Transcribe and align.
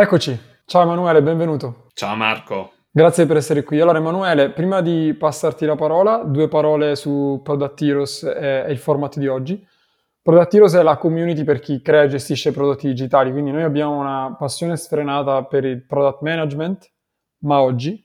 Eccoci, 0.00 0.38
ciao 0.64 0.82
Emanuele, 0.82 1.20
benvenuto. 1.22 1.86
Ciao 1.92 2.14
Marco. 2.14 2.70
Grazie 2.88 3.26
per 3.26 3.36
essere 3.36 3.64
qui. 3.64 3.80
Allora 3.80 3.98
Emanuele, 3.98 4.50
prima 4.50 4.80
di 4.80 5.12
passarti 5.18 5.66
la 5.66 5.74
parola, 5.74 6.18
due 6.18 6.46
parole 6.46 6.94
su 6.94 7.40
Product 7.42 7.82
Heroes 7.82 8.22
e, 8.22 8.66
il 8.68 8.78
format 8.78 9.18
di 9.18 9.26
oggi. 9.26 9.66
Product 10.22 10.54
Heroes 10.54 10.74
è 10.74 10.82
la 10.84 10.98
community 10.98 11.42
per 11.42 11.58
chi 11.58 11.82
crea 11.82 12.04
e 12.04 12.06
gestisce 12.06 12.52
prodotti 12.52 12.86
digitali, 12.86 13.32
quindi 13.32 13.50
noi 13.50 13.64
abbiamo 13.64 13.98
una 13.98 14.36
passione 14.38 14.76
sfrenata 14.76 15.42
per 15.42 15.64
il 15.64 15.84
product 15.84 16.22
management, 16.22 16.92
ma 17.38 17.60
oggi 17.60 18.00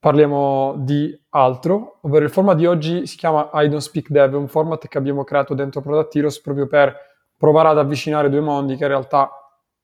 parliamo 0.00 0.74
di 0.78 1.16
altro, 1.28 2.00
ovvero 2.00 2.24
il 2.24 2.30
format 2.32 2.56
di 2.56 2.66
oggi 2.66 3.06
si 3.06 3.16
chiama 3.16 3.50
I 3.52 3.68
Don't 3.68 3.82
Speak 3.82 4.10
Dev, 4.10 4.34
un 4.34 4.48
format 4.48 4.88
che 4.88 4.98
abbiamo 4.98 5.22
creato 5.22 5.54
dentro 5.54 5.80
Product 5.80 6.16
Heroes 6.16 6.40
proprio 6.40 6.66
per 6.66 6.92
provare 7.38 7.68
ad 7.68 7.78
avvicinare 7.78 8.28
due 8.28 8.40
mondi 8.40 8.74
che 8.74 8.82
in 8.82 8.88
realtà 8.88 9.30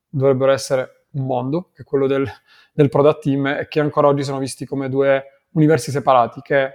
dovrebbero 0.08 0.50
essere 0.50 0.99
un 1.12 1.26
mondo, 1.26 1.70
che 1.74 1.82
è 1.82 1.84
quello 1.84 2.06
del, 2.06 2.26
del 2.72 2.88
product 2.88 3.22
team, 3.22 3.46
e 3.46 3.68
che 3.68 3.80
ancora 3.80 4.08
oggi 4.08 4.22
sono 4.22 4.38
visti 4.38 4.66
come 4.66 4.88
due 4.88 5.44
universi 5.52 5.90
separati, 5.90 6.40
che 6.40 6.70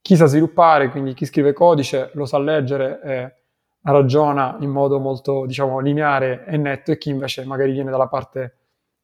chi 0.00 0.16
sa 0.16 0.26
sviluppare, 0.26 0.88
quindi 0.90 1.14
chi 1.14 1.24
scrive 1.24 1.52
codice, 1.52 2.10
lo 2.14 2.24
sa 2.24 2.38
leggere 2.38 3.00
e 3.02 3.34
ragiona 3.82 4.56
in 4.60 4.70
modo 4.70 4.98
molto, 4.98 5.46
diciamo, 5.46 5.78
lineare 5.78 6.44
e 6.46 6.56
netto, 6.56 6.92
e 6.92 6.98
chi 6.98 7.10
invece 7.10 7.44
magari 7.44 7.72
viene 7.72 7.90
dalla 7.90 8.08
parte 8.08 8.56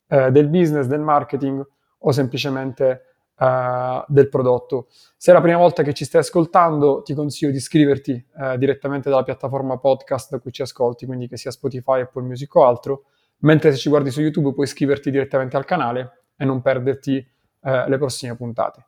eh, 0.09 0.31
del 0.31 0.49
business, 0.49 0.87
del 0.87 1.01
marketing 1.01 1.67
o 1.99 2.11
semplicemente 2.13 3.03
Uh, 3.39 4.03
del 4.09 4.29
prodotto. 4.29 4.89
Se 5.17 5.31
è 5.31 5.33
la 5.33 5.41
prima 5.41 5.59
volta 5.59 5.85
che 5.85 5.95
ci 5.95 6.05
stai 6.05 6.23
ascoltando, 6.23 7.03
ti 7.03 7.15
consiglio 7.15 7.53
di 7.53 7.59
iscriverti 7.59 8.27
uh, 8.35 8.57
direttamente 8.57 9.09
dalla 9.09 9.23
piattaforma 9.23 9.79
podcast 9.79 10.33
da 10.33 10.41
cui 10.41 10.51
ci 10.51 10.63
ascolti, 10.63 11.07
quindi 11.07 11.29
che 11.29 11.37
sia 11.37 11.53
Spotify, 11.53 12.01
Apple 12.01 12.25
Music 12.25 12.53
o 12.57 12.67
altro, 12.67 13.05
mentre 13.39 13.73
se 13.73 13.79
ci 13.79 13.89
guardi 13.89 14.11
su 14.11 14.21
YouTube 14.21 14.53
puoi 14.53 14.67
iscriverti 14.67 15.11
direttamente 15.11 15.57
al 15.57 15.65
canale 15.65 16.25
e 16.37 16.45
non 16.45 16.61
perderti 16.63 17.17
eh, 17.17 17.89
le 17.89 17.99
prossime 17.99 18.37
puntate. 18.37 18.87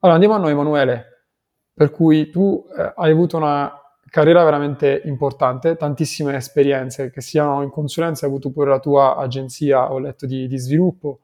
Allora 0.00 0.18
andiamo 0.18 0.34
a 0.34 0.38
noi 0.38 0.52
Emanuele, 0.52 1.24
per 1.72 1.90
cui 1.90 2.30
tu 2.30 2.66
eh, 2.76 2.92
hai 2.96 3.10
avuto 3.10 3.36
una 3.36 3.72
carriera 4.08 4.44
veramente 4.44 5.02
importante, 5.04 5.76
tantissime 5.76 6.36
esperienze 6.36 7.10
che 7.10 7.20
siano 7.20 7.62
in 7.62 7.70
consulenza, 7.70 8.24
hai 8.24 8.30
avuto 8.30 8.50
pure 8.50 8.70
la 8.70 8.78
tua 8.78 9.16
agenzia, 9.16 9.92
ho 9.92 9.98
letto, 9.98 10.26
di, 10.26 10.46
di 10.46 10.58
sviluppo, 10.58 11.20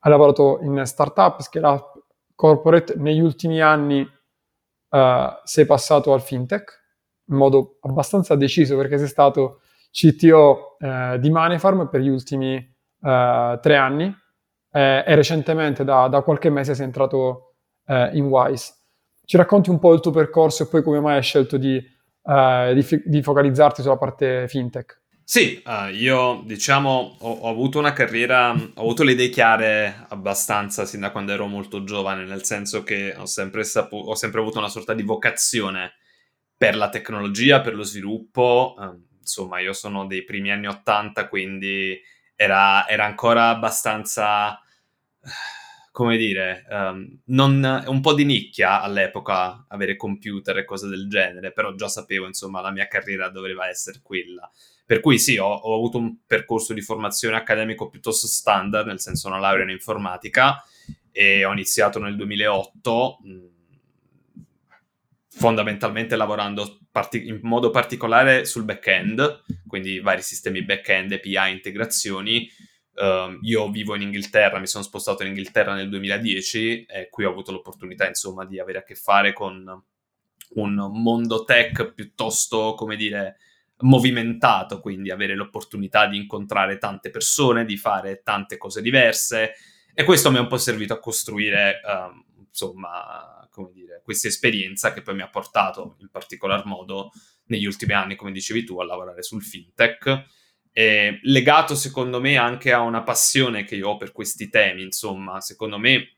hai 0.00 0.10
lavorato 0.10 0.60
in 0.62 0.82
startup, 0.86 1.42
scale 1.42 1.66
up, 1.66 2.02
corporate, 2.34 2.94
negli 2.96 3.20
ultimi 3.20 3.60
anni 3.60 4.00
uh, 4.00 4.98
sei 5.44 5.66
passato 5.66 6.12
al 6.12 6.22
fintech 6.22 6.78
in 7.26 7.36
modo 7.36 7.76
abbastanza 7.82 8.34
deciso 8.34 8.76
perché 8.76 8.98
sei 8.98 9.06
stato 9.06 9.60
CTO 9.90 10.78
eh, 10.78 11.18
di 11.18 11.30
Manifarm 11.30 11.88
per 11.88 12.00
gli 12.00 12.08
ultimi 12.08 12.56
eh, 12.56 13.58
tre 13.60 13.76
anni 13.76 14.14
eh, 14.72 15.04
e 15.06 15.14
recentemente 15.14 15.84
da, 15.84 16.08
da, 16.08 16.22
qualche 16.22 16.50
mese 16.50 16.74
sei 16.74 16.86
entrato 16.86 17.54
eh, 17.86 18.10
in 18.14 18.26
Wise. 18.26 18.74
Ci 19.24 19.36
racconti 19.36 19.70
un 19.70 19.78
po' 19.78 19.92
il 19.92 20.00
tuo 20.00 20.10
percorso 20.10 20.62
e 20.62 20.68
poi 20.68 20.82
come 20.82 21.00
mai 21.00 21.16
hai 21.16 21.22
scelto 21.22 21.56
di, 21.56 21.76
eh, 21.76 22.72
di, 22.74 23.02
di 23.04 23.22
focalizzarti 23.22 23.82
sulla 23.82 23.96
parte 23.96 24.46
fintech? 24.48 24.98
Sì, 25.30 25.62
uh, 25.64 25.94
io 25.94 26.42
diciamo 26.44 27.16
ho, 27.20 27.30
ho, 27.30 27.48
avuto 27.48 27.78
una 27.78 27.92
carriera, 27.92 28.50
ho 28.50 28.80
avuto 28.80 29.04
le 29.04 29.12
idee 29.12 29.28
chiare 29.28 30.04
abbastanza 30.08 30.84
sin 30.84 30.98
da 30.98 31.12
quando 31.12 31.30
ero 31.30 31.46
molto 31.46 31.84
giovane, 31.84 32.24
nel 32.24 32.42
senso 32.42 32.82
che 32.82 33.14
ho 33.16 33.26
sempre, 33.26 33.62
sapu- 33.62 34.08
ho 34.08 34.16
sempre 34.16 34.40
avuto 34.40 34.58
una 34.58 34.66
sorta 34.66 34.92
di 34.92 35.04
vocazione 35.04 35.92
per 36.56 36.74
la 36.74 36.88
tecnologia, 36.88 37.60
per 37.60 37.76
lo 37.76 37.84
sviluppo. 37.84 38.74
Insomma, 39.20 39.60
io 39.60 39.72
sono 39.72 40.06
dei 40.06 40.24
primi 40.24 40.50
anni 40.50 40.66
80, 40.66 41.28
quindi 41.28 42.00
era, 42.34 42.88
era 42.88 43.04
ancora 43.04 43.48
abbastanza, 43.50 44.58
come 45.92 46.16
dire, 46.16 46.64
um, 46.70 47.20
non, 47.26 47.84
un 47.86 48.00
po' 48.00 48.14
di 48.14 48.24
nicchia 48.24 48.80
all'epoca 48.80 49.66
avere 49.68 49.96
computer 49.96 50.56
e 50.56 50.64
cose 50.64 50.88
del 50.88 51.08
genere, 51.08 51.52
però 51.52 51.74
già 51.74 51.88
sapevo, 51.88 52.26
insomma, 52.26 52.60
la 52.60 52.70
mia 52.70 52.88
carriera 52.88 53.28
doveva 53.28 53.68
essere 53.68 54.00
quella. 54.02 54.50
Per 54.86 55.00
cui 55.00 55.18
sì, 55.18 55.36
ho, 55.36 55.46
ho 55.46 55.74
avuto 55.74 55.98
un 55.98 56.16
percorso 56.26 56.72
di 56.72 56.80
formazione 56.80 57.36
accademico 57.36 57.88
piuttosto 57.88 58.26
standard, 58.26 58.86
nel 58.86 59.00
senso 59.00 59.28
una 59.28 59.38
laurea 59.38 59.64
in 59.64 59.70
informatica, 59.70 60.64
e 61.12 61.44
ho 61.44 61.52
iniziato 61.52 61.98
nel 61.98 62.16
2008, 62.16 63.18
fondamentalmente 65.32 66.16
lavorando 66.16 66.80
parti- 66.90 67.26
in 67.28 67.38
modo 67.42 67.70
particolare 67.70 68.44
sul 68.44 68.64
back-end, 68.64 69.44
quindi 69.66 70.00
vari 70.00 70.22
sistemi 70.22 70.62
back-end, 70.62 71.12
API, 71.12 71.50
integrazioni. 71.50 72.48
Uh, 72.92 73.38
io 73.42 73.70
vivo 73.70 73.94
in 73.94 74.02
Inghilterra, 74.02 74.58
mi 74.58 74.66
sono 74.66 74.84
spostato 74.84 75.22
in 75.22 75.28
Inghilterra 75.28 75.74
nel 75.74 75.88
2010 75.88 76.84
e 76.84 77.08
qui 77.08 77.24
ho 77.24 77.30
avuto 77.30 77.52
l'opportunità, 77.52 78.06
insomma, 78.06 78.44
di 78.44 78.58
avere 78.58 78.78
a 78.78 78.82
che 78.82 78.94
fare 78.94 79.32
con 79.32 79.82
un 80.52 80.74
mondo 80.74 81.44
tech 81.44 81.92
piuttosto, 81.94 82.74
come 82.74 82.96
dire, 82.96 83.36
movimentato, 83.78 84.80
quindi 84.80 85.10
avere 85.10 85.34
l'opportunità 85.34 86.06
di 86.06 86.16
incontrare 86.16 86.76
tante 86.76 87.08
persone, 87.10 87.64
di 87.64 87.76
fare 87.76 88.20
tante 88.22 88.58
cose 88.58 88.82
diverse 88.82 89.54
e 89.94 90.04
questo 90.04 90.30
mi 90.30 90.38
ha 90.38 90.40
un 90.40 90.46
po' 90.46 90.56
servito 90.56 90.94
a 90.94 90.98
costruire, 90.98 91.80
um, 91.84 92.24
insomma, 92.46 93.39
come 93.60 93.72
dire, 93.72 94.00
questa 94.02 94.28
esperienza 94.28 94.92
che 94.92 95.02
poi 95.02 95.14
mi 95.14 95.22
ha 95.22 95.28
portato 95.28 95.96
in 96.00 96.08
particolar 96.08 96.64
modo 96.64 97.10
negli 97.46 97.66
ultimi 97.66 97.92
anni, 97.92 98.16
come 98.16 98.32
dicevi 98.32 98.64
tu, 98.64 98.80
a 98.80 98.84
lavorare 98.84 99.22
sul 99.22 99.42
fintech. 99.42 100.24
E 100.72 101.18
legato 101.22 101.74
secondo 101.74 102.20
me 102.20 102.36
anche 102.36 102.72
a 102.72 102.80
una 102.80 103.02
passione 103.02 103.64
che 103.64 103.76
io 103.76 103.88
ho 103.88 103.96
per 103.96 104.12
questi 104.12 104.48
temi, 104.48 104.82
insomma, 104.82 105.40
secondo 105.40 105.78
me 105.78 106.16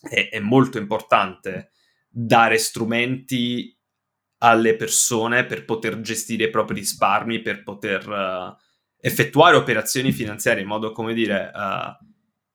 è, 0.00 0.28
è 0.30 0.38
molto 0.38 0.78
importante 0.78 1.70
dare 2.08 2.58
strumenti 2.58 3.74
alle 4.38 4.76
persone 4.76 5.46
per 5.46 5.64
poter 5.64 6.00
gestire 6.00 6.44
i 6.44 6.50
propri 6.50 6.76
risparmi, 6.76 7.40
per 7.40 7.62
poter 7.62 8.08
uh, 8.08 8.54
effettuare 9.00 9.56
operazioni 9.56 10.12
finanziarie 10.12 10.62
in 10.62 10.68
modo, 10.68 10.92
come 10.92 11.14
dire, 11.14 11.50
uh, 11.54 12.06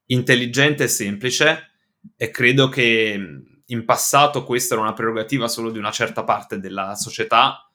intelligente 0.06 0.84
e 0.84 0.88
semplice. 0.88 1.72
E 2.16 2.30
credo 2.30 2.70
che 2.70 3.42
in 3.72 3.86
passato 3.86 4.44
questa 4.44 4.76
era 4.76 4.84
una 4.84 4.94
prerogativa 4.94 5.48
solo 5.48 5.72
di 5.72 5.78
una 5.78 5.92
certa 5.92 6.24
parte 6.24 6.60
della 6.60 6.96
società 6.96 7.70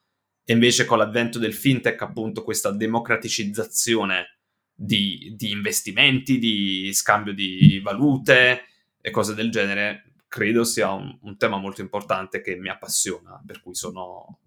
e 0.49 0.53
invece 0.53 0.84
con 0.84 0.99
l'avvento 0.99 1.41
del 1.41 1.55
fintech, 1.55 2.01
appunto, 2.03 2.45
questa 2.45 2.71
democraticizzazione 2.71 4.39
di, 4.73 5.34
di 5.37 5.51
investimenti, 5.51 6.39
di 6.39 6.93
scambio 6.93 7.34
di 7.34 7.81
valute 7.83 8.67
e 9.01 9.11
cose 9.11 9.34
del 9.34 9.51
genere, 9.51 10.12
credo 10.29 10.62
sia 10.62 10.93
un, 10.93 11.19
un, 11.23 11.37
tema 11.37 11.57
molto 11.57 11.81
importante 11.81 12.43
che 12.43 12.55
mi 12.55 12.69
appassiona, 12.69 13.43
per 13.45 13.61
cui 13.61 13.75
sono... 13.75 14.39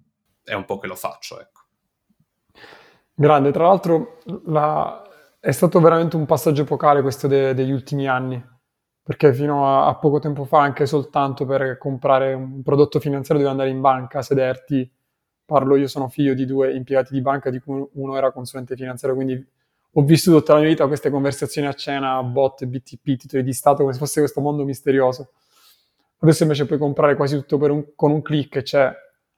è 0.46 0.54
un 0.54 0.64
po' 0.64 0.78
che 0.78 0.88
lo 0.88 0.96
faccio, 0.96 1.42
ecco. 1.42 1.62
Grande, 3.14 3.52
tra 3.52 3.66
l'altro 3.66 4.22
la... 4.46 5.04
è 5.38 5.52
stato 5.52 5.82
veramente 5.82 6.16
un 6.16 6.26
passaggio 6.26 6.62
epocale 6.62 7.02
questo 7.02 7.28
de- 7.28 7.54
degli 7.54 7.72
ultimi 7.72 8.08
anni, 8.08 8.42
perché 9.10 9.34
fino 9.34 9.66
a, 9.66 9.88
a, 9.88 9.96
poco 9.96 10.20
tempo 10.20 10.46
fa 10.46 10.62
anche 10.62 10.86
soltanto 10.86 11.44
per 11.44 11.80
comprare 11.80 12.36
un 12.36 12.62
prodotto 12.62 13.00
finanziario 13.00 13.44
dovevi 13.44 13.60
andare 13.60 13.76
in 13.76 13.82
banca, 13.82 14.22
sederti, 14.22 14.88
parlo 15.46 15.76
io 15.78 15.88
sono 15.88 16.10
figlio 16.10 16.36
di 16.36 16.46
due 16.46 16.76
impiegati 16.76 17.12
di 17.16 17.20
banca 17.20 17.50
di 17.50 17.58
cui 17.58 17.84
uno 17.94 18.16
era 18.16 18.32
consulente 18.32 18.76
finanziario, 18.76 19.18
quindi 19.18 19.48
ho 19.94 20.04
vissuto 20.04 20.38
tutta 20.38 20.54
la 20.54 20.60
mia 20.60 20.70
vita 20.70 20.86
queste 20.86 21.10
conversazioni 21.10 21.68
a 21.68 21.74
cena, 21.74 22.22
bot, 22.22 22.64
BTP, 22.64 23.16
titoli 23.16 23.42
di 23.42 23.52
Stato, 23.52 23.78
come 23.82 23.94
se 23.94 23.98
fosse 23.98 24.20
questo 24.20 24.42
mondo 24.42 24.64
misterioso. 24.64 25.32
Adesso 26.20 26.44
invece 26.44 26.68
puoi 26.68 26.78
comprare 26.78 27.16
quasi 27.16 27.36
tutto 27.36 27.56
un, 27.56 27.96
con 27.96 28.12
un 28.12 28.22
click 28.22 28.58
e 28.58 28.62
c'è 28.62 28.94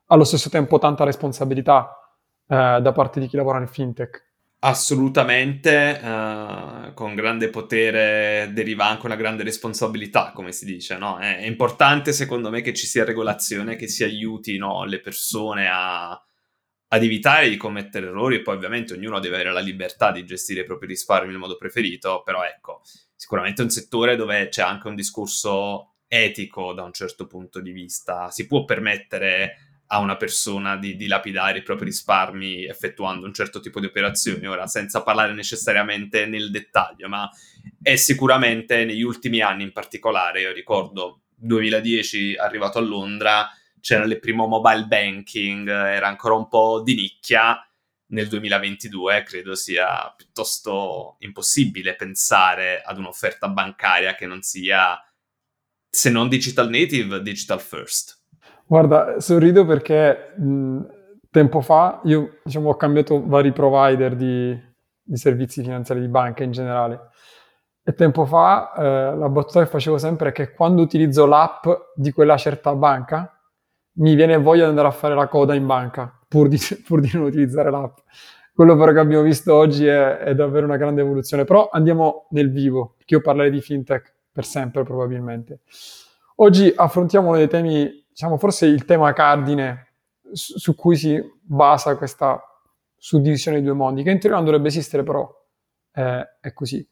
allo 0.08 0.26
stesso 0.26 0.50
tempo 0.50 0.80
tanta 0.80 1.06
responsabilità 1.06 1.98
eh, 2.46 2.80
da 2.82 2.92
parte 2.92 3.22
di 3.22 3.28
chi 3.28 3.38
lavora 3.38 3.60
nel 3.60 3.70
fintech. 3.70 4.31
Assolutamente, 4.64 6.00
uh, 6.04 6.94
con 6.94 7.16
grande 7.16 7.50
potere 7.50 8.52
deriva 8.54 8.86
anche 8.86 9.08
una 9.08 9.16
grande 9.16 9.42
responsabilità, 9.42 10.32
come 10.36 10.52
si 10.52 10.66
dice, 10.66 11.00
no? 11.00 11.18
È, 11.18 11.46
importante 11.48 12.14
secondo 12.14 12.52
me 12.52 12.62
che 12.62 12.72
ci 12.72 12.86
sia 12.86 13.04
regolazione 13.04 13.76
che 13.76 13.88
si 13.88 14.04
aiuti 14.04 14.60
no, 14.60 14.86
le 14.86 15.00
persone 15.00 15.68
a, 15.68 16.12
ad 16.12 17.04
evitare 17.04 17.50
di 17.50 17.58
commettere 17.58 18.06
errori 18.06 18.36
e 18.36 18.42
poi 18.44 18.56
ovviamente 18.56 18.94
ognuno 18.94 19.20
deve 19.20 19.36
avere 19.36 19.52
la 19.52 19.62
libertà 19.62 20.12
di 20.12 20.24
gestire 20.26 20.62
i 20.62 20.66
propri 20.66 20.86
risparmi 20.86 21.30
nel 21.30 21.40
modo 21.40 21.58
preferito, 21.58 22.22
però 22.24 22.44
ecco, 22.44 22.82
sicuramente 23.16 23.64
è 23.64 23.66
un 23.66 23.72
settore 23.72 24.16
dove 24.16 24.48
c'è 24.50 24.62
anche 24.62 24.88
un 24.88 24.96
discorso 24.96 25.96
etico 26.08 26.74
da 26.74 26.84
un 26.84 26.94
certo 26.94 27.26
punto 27.26 27.62
di 27.62 27.72
vista, 27.72 28.30
si 28.30 28.46
può 28.46 28.64
permettere 28.64 29.71
a 29.94 30.00
una 30.00 30.16
persona 30.16 30.78
di, 30.78 30.96
di, 30.96 31.08
lapidare 31.08 31.60
i 31.60 31.64
propri 31.64 31.86
risparmi 31.86 32.66
effettuando 32.66 33.26
un 33.26 33.34
certo 33.34 33.60
tipo 33.60 33.82
di 33.82 33.88
operazioni, 33.88 34.48
ora 34.48 34.66
senza 34.66 35.04
parlare 35.04 35.34
necessariamente 35.34 36.26
nel 36.26 36.50
dettaglio, 36.50 37.10
ma 37.10 37.30
è 37.82 37.98
sicuramente 37.98 38.86
negli 38.86 39.02
ultimi 39.02 39.42
anni 39.42 39.64
in 39.64 39.74
particolare, 39.74 40.42
io 40.42 40.54
ricordo 40.54 41.24
2010 41.36 42.38
arrivato 42.38 42.78
a 42.78 42.82
Londra, 42.82 43.50
c'era 43.82 44.06
il 44.06 44.20
primo 44.20 44.48
mobile 44.48 44.86
banking, 44.86 45.68
era 45.68 46.08
ancora 46.08 46.36
un 46.36 46.48
po' 46.48 46.82
di 46.82 46.96
nicchia, 46.96 47.60
nel 48.12 48.30
2022 48.30 49.24
credo 49.24 49.56
sia 49.56 50.14
piuttosto 50.16 51.18
impossibile 51.20 51.96
pensare 51.96 52.82
ad 52.82 52.98
un'offerta 52.98 53.50
bancaria 53.50 54.16
che 54.16 54.26
non 54.26 54.42
sia, 54.42 54.98
se 55.90 56.10
non 56.10 56.30
digital 56.30 56.70
native, 56.70 57.22
digital 57.22 57.60
first. 57.60 58.21
Guarda, 58.72 59.20
sorrido 59.20 59.66
perché 59.66 60.32
mh, 60.38 60.80
tempo 61.30 61.60
fa 61.60 62.00
io 62.06 62.38
diciamo, 62.42 62.70
ho 62.70 62.78
cambiato 62.78 63.22
vari 63.28 63.52
provider 63.52 64.16
di, 64.16 64.58
di, 65.04 65.18
servizi 65.18 65.62
finanziari 65.62 66.00
di 66.00 66.08
banca 66.08 66.46
in 66.46 66.52
generale. 66.52 67.10
E 67.84 67.94
tempo 67.94 68.24
fa 68.24 68.72
eh, 68.74 69.18
la 69.18 69.28
battuta 69.28 69.60
che 69.60 69.66
facevo 69.66 69.98
sempre 69.98 70.30
è 70.30 70.32
che 70.32 70.54
quando 70.54 70.84
utilizzo 70.84 71.26
l'app 71.26 71.68
di 71.94 72.14
quella 72.14 72.38
certa 72.38 72.74
banca, 72.74 73.38
mi 73.96 74.16
viene 74.16 74.38
voglia 74.38 74.64
di 74.64 74.70
andare 74.70 74.88
a 74.88 74.92
fare 74.92 75.16
la 75.16 75.28
coda 75.28 75.54
in 75.54 75.66
banca 75.66 76.18
pur 76.30 76.48
di, 76.48 76.58
pur 76.88 77.02
di 77.02 77.10
non 77.12 77.24
utilizzare 77.24 77.70
l'app. 77.70 77.98
Quello 78.54 78.78
però 78.78 78.94
che 78.94 79.00
abbiamo 79.00 79.24
visto 79.24 79.54
oggi 79.54 79.86
è, 79.86 80.20
è, 80.20 80.34
davvero 80.34 80.66
una 80.66 80.78
grande 80.78 81.02
evoluzione. 81.02 81.44
Però 81.44 81.68
andiamo 81.70 82.28
nel 82.30 82.50
vivo, 82.50 82.94
perché 82.96 83.16
io 83.16 83.22
parlerei 83.22 83.52
di 83.52 83.60
fintech 83.60 84.14
per 84.32 84.46
sempre 84.46 84.84
probabilmente. 84.84 85.60
Oggi 86.36 86.74
affrontiamo 86.74 87.28
uno 87.28 87.38
dei 87.38 87.50
temi, 87.50 88.01
diciamo 88.22 88.38
forse 88.38 88.68
il 88.68 88.86
tema 88.86 89.14
cardine 89.14 89.94
su, 90.32 90.60
su 90.60 90.76
cui 90.76 90.96
si 90.96 91.20
basa 91.42 91.98
questa 91.98 92.40
suddivisione 92.96 93.58
dei 93.58 93.66
due 93.66 93.76
mondi, 93.76 94.04
che 94.04 94.12
in 94.12 94.20
teoria 94.20 94.38
non 94.38 94.46
dovrebbe 94.46 94.68
esistere, 94.68 95.02
però 95.02 95.28
eh, 95.94 96.38
è 96.40 96.54
così. 96.54 96.88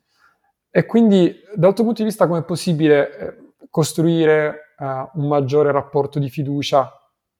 E 0.71 0.85
quindi 0.87 1.39
dal 1.55 1.75
tuo 1.75 1.83
punto 1.83 2.01
di 2.01 2.07
vista 2.07 2.25
come 2.25 2.39
è 2.39 2.43
possibile 2.43 3.17
eh, 3.17 3.37
costruire 3.69 4.73
uh, 4.79 5.19
un 5.19 5.27
maggiore 5.27 5.71
rapporto 5.71 6.17
di 6.17 6.29
fiducia 6.29 6.91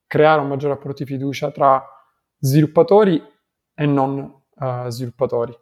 creare 0.05 0.41
un 0.41 0.47
maggiore 0.47 0.73
rapporto 0.73 1.03
di 1.03 1.09
fiducia 1.09 1.51
tra 1.51 1.83
sviluppatori 2.39 3.21
e 3.73 3.85
non 3.85 4.41
uh, 4.55 4.89
sviluppatori. 4.89 5.55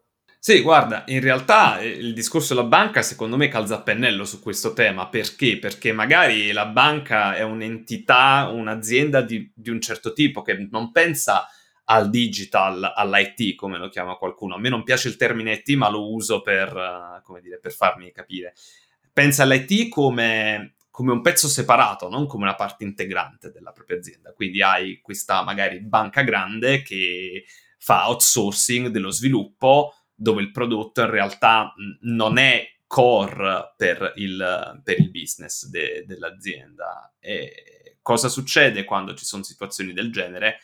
Sì, 0.47 0.61
guarda, 0.61 1.03
in 1.07 1.19
realtà 1.19 1.77
eh, 1.77 1.89
il 1.89 2.13
discorso 2.13 2.55
della 2.55 2.65
banca 2.65 3.01
secondo 3.01 3.35
me 3.35 3.49
calza 3.49 3.75
a 3.75 3.81
pennello 3.81 4.23
su 4.23 4.39
questo 4.39 4.71
tema. 4.71 5.09
Perché? 5.09 5.59
Perché 5.59 5.91
magari 5.91 6.53
la 6.53 6.67
banca 6.67 7.35
è 7.35 7.41
un'entità, 7.41 8.47
un'azienda 8.49 9.19
di, 9.19 9.51
di 9.53 9.69
un 9.69 9.81
certo 9.81 10.13
tipo 10.13 10.41
che 10.43 10.69
non 10.71 10.93
pensa 10.93 11.49
al 11.83 12.09
digital, 12.09 12.93
all'IT, 12.95 13.55
come 13.55 13.77
lo 13.77 13.89
chiama 13.89 14.15
qualcuno. 14.15 14.55
A 14.55 14.57
me 14.57 14.69
non 14.69 14.83
piace 14.83 15.09
il 15.09 15.17
termine 15.17 15.51
IT, 15.51 15.75
ma 15.75 15.89
lo 15.89 16.13
uso 16.13 16.41
per, 16.41 16.73
uh, 16.73 17.39
dire, 17.41 17.59
per 17.59 17.73
farmi 17.73 18.13
capire. 18.13 18.53
Pensa 19.11 19.43
all'IT 19.43 19.89
come 19.89 20.75
come 20.89 21.11
un 21.11 21.21
pezzo 21.21 21.49
separato, 21.49 22.07
non 22.07 22.25
come 22.25 22.43
una 22.43 22.55
parte 22.55 22.85
integrante 22.85 23.51
della 23.51 23.73
propria 23.73 23.97
azienda. 23.97 24.31
Quindi 24.31 24.61
hai 24.61 25.01
questa 25.01 25.43
magari 25.43 25.81
banca 25.81 26.21
grande 26.21 26.83
che 26.83 27.43
fa 27.77 28.07
outsourcing 28.07 28.87
dello 28.87 29.11
sviluppo, 29.11 29.91
dove 30.19 30.41
il 30.41 30.51
prodotto 30.51 31.01
in 31.01 31.11
realtà 31.11 31.73
non 32.01 32.39
è 32.39 32.67
core 32.87 33.73
per 33.77 34.13
il, 34.15 34.81
per 34.83 34.99
il 34.99 35.11
business 35.11 35.67
de, 35.67 36.03
dell'azienda. 36.07 37.13
E 37.19 37.97
cosa 38.01 38.27
succede 38.27 38.83
quando 38.83 39.13
ci 39.13 39.25
sono 39.25 39.43
situazioni 39.43 39.93
del 39.93 40.11
genere? 40.11 40.59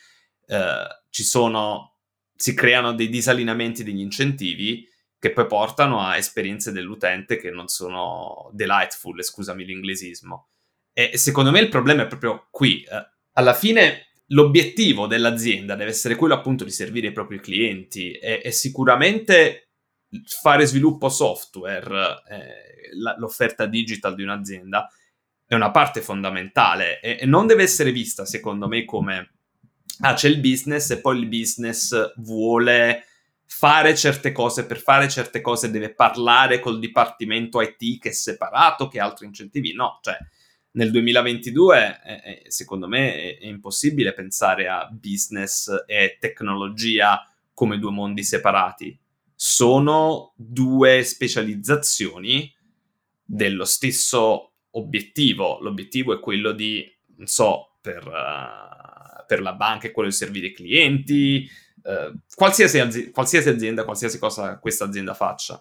Eh, 0.46 0.86
ci 1.10 1.22
sono, 1.22 1.98
si 2.34 2.54
creano 2.54 2.94
dei 2.94 3.08
disallineamenti 3.08 3.84
degli 3.84 4.00
incentivi 4.00 4.88
che 5.18 5.32
poi 5.32 5.46
portano 5.46 6.00
a 6.00 6.16
esperienze 6.16 6.72
dell'utente 6.72 7.36
che 7.36 7.50
non 7.50 7.68
sono 7.68 8.50
delightful, 8.52 9.22
scusami 9.22 9.64
l'inglesismo. 9.64 10.48
E 10.92 11.16
secondo 11.16 11.50
me 11.50 11.60
il 11.60 11.68
problema 11.68 12.02
è 12.02 12.06
proprio 12.06 12.48
qui. 12.50 12.82
Eh, 12.82 13.08
alla 13.32 13.54
fine 13.54 14.08
l'obiettivo 14.28 15.06
dell'azienda 15.06 15.74
deve 15.74 15.90
essere 15.90 16.16
quello 16.16 16.34
appunto 16.34 16.64
di 16.64 16.70
servire 16.70 17.08
i 17.08 17.12
propri 17.12 17.40
clienti 17.40 18.12
e, 18.12 18.40
e 18.42 18.50
sicuramente 18.52 19.70
fare 20.24 20.66
sviluppo 20.66 21.08
software, 21.08 22.22
eh, 22.30 22.96
la, 22.96 23.16
l'offerta 23.18 23.66
digital 23.66 24.14
di 24.14 24.22
un'azienda 24.22 24.88
è 25.46 25.54
una 25.54 25.70
parte 25.70 26.00
fondamentale 26.00 27.00
e, 27.00 27.18
e 27.20 27.26
non 27.26 27.46
deve 27.46 27.64
essere 27.64 27.92
vista 27.92 28.24
secondo 28.24 28.66
me 28.68 28.84
come 28.84 29.30
ah 30.00 30.14
c'è 30.14 30.28
il 30.28 30.40
business 30.40 30.90
e 30.90 31.00
poi 31.00 31.18
il 31.18 31.28
business 31.28 32.14
vuole 32.16 33.04
fare 33.46 33.94
certe 33.94 34.32
cose, 34.32 34.66
per 34.66 34.80
fare 34.80 35.08
certe 35.08 35.40
cose 35.40 35.70
deve 35.70 35.94
parlare 35.94 36.58
col 36.58 36.78
dipartimento 36.78 37.60
IT 37.60 38.00
che 38.00 38.08
è 38.08 38.12
separato, 38.12 38.88
che 38.88 39.00
ha 39.00 39.04
altri 39.04 39.26
incentivi. 39.26 39.74
No, 39.74 40.00
cioè 40.02 40.16
nel 40.74 40.90
2022 40.90 42.00
eh, 42.04 42.42
secondo 42.48 42.88
me 42.88 43.14
è, 43.14 43.38
è, 43.38 43.46
impossibile 43.46 44.12
pensare 44.12 44.68
a 44.68 44.88
business 44.90 45.84
e 45.86 46.16
tecnologia 46.18 47.28
come 47.52 47.78
due 47.78 47.90
mondi 47.90 48.24
separati. 48.24 48.98
Sono 49.34 50.32
due 50.36 51.02
specializzazioni 51.02 52.52
dello 53.22 53.64
stesso 53.64 54.52
obiettivo. 54.70 55.58
L'obiettivo 55.60 56.12
è 56.14 56.20
quello 56.20 56.52
di, 56.52 56.84
non 57.16 57.26
so, 57.26 57.76
per, 57.80 58.06
uh, 58.06 59.24
per 59.26 59.40
la 59.40 59.52
banca 59.52 59.86
è 59.86 59.92
quello 59.92 60.08
di 60.08 60.14
servire 60.14 60.48
i 60.48 60.52
clienti, 60.52 61.48
eh, 61.84 62.12
qualsiasi, 62.34 62.78
azi- 62.78 63.10
qualsiasi, 63.10 63.48
azienda, 63.48 63.84
qualsiasi 63.84 64.18
cosa 64.18 64.58
questa 64.58 64.84
azienda 64.84 65.14
faccia, 65.14 65.60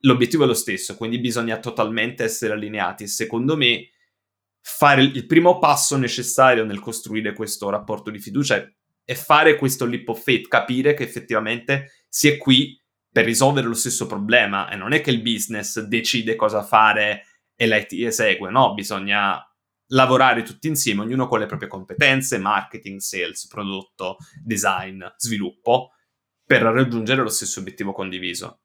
l'obiettivo 0.00 0.44
è 0.44 0.46
lo 0.46 0.54
stesso, 0.54 0.96
quindi 0.96 1.18
bisogna 1.18 1.58
totalmente 1.58 2.24
essere 2.24 2.52
allineati. 2.52 3.06
Secondo 3.06 3.56
me, 3.56 3.88
fare 4.62 5.02
il 5.02 5.26
primo 5.26 5.58
passo 5.58 5.96
necessario 5.96 6.64
nel 6.64 6.80
costruire 6.80 7.34
questo 7.34 7.68
rapporto 7.68 8.10
di 8.10 8.18
fiducia 8.18 8.64
è 9.04 9.14
fare 9.14 9.56
questo 9.56 9.84
leap 9.84 10.08
of 10.08 10.22
faith, 10.22 10.48
capire 10.48 10.94
che 10.94 11.02
effettivamente 11.02 12.04
si 12.08 12.28
è 12.28 12.38
qui 12.38 12.80
per 13.10 13.24
risolvere 13.24 13.66
lo 13.66 13.74
stesso 13.74 14.06
problema 14.06 14.70
e 14.70 14.76
non 14.76 14.92
è 14.92 15.00
che 15.00 15.10
il 15.10 15.20
business 15.20 15.80
decide 15.80 16.36
cosa 16.36 16.62
fare 16.62 17.26
e 17.54 17.66
l'IT 17.66 17.92
esegue, 17.92 18.50
no, 18.50 18.72
bisogna 18.72 19.44
lavorare 19.88 20.42
tutti 20.42 20.68
insieme, 20.68 21.02
ognuno 21.02 21.26
con 21.26 21.40
le 21.40 21.46
proprie 21.46 21.68
competenze, 21.68 22.38
marketing, 22.38 22.98
sales, 23.00 23.46
prodotto, 23.46 24.16
design, 24.42 25.04
sviluppo, 25.16 25.90
per 26.44 26.62
raggiungere 26.62 27.22
lo 27.22 27.28
stesso 27.28 27.60
obiettivo 27.60 27.92
condiviso. 27.92 28.60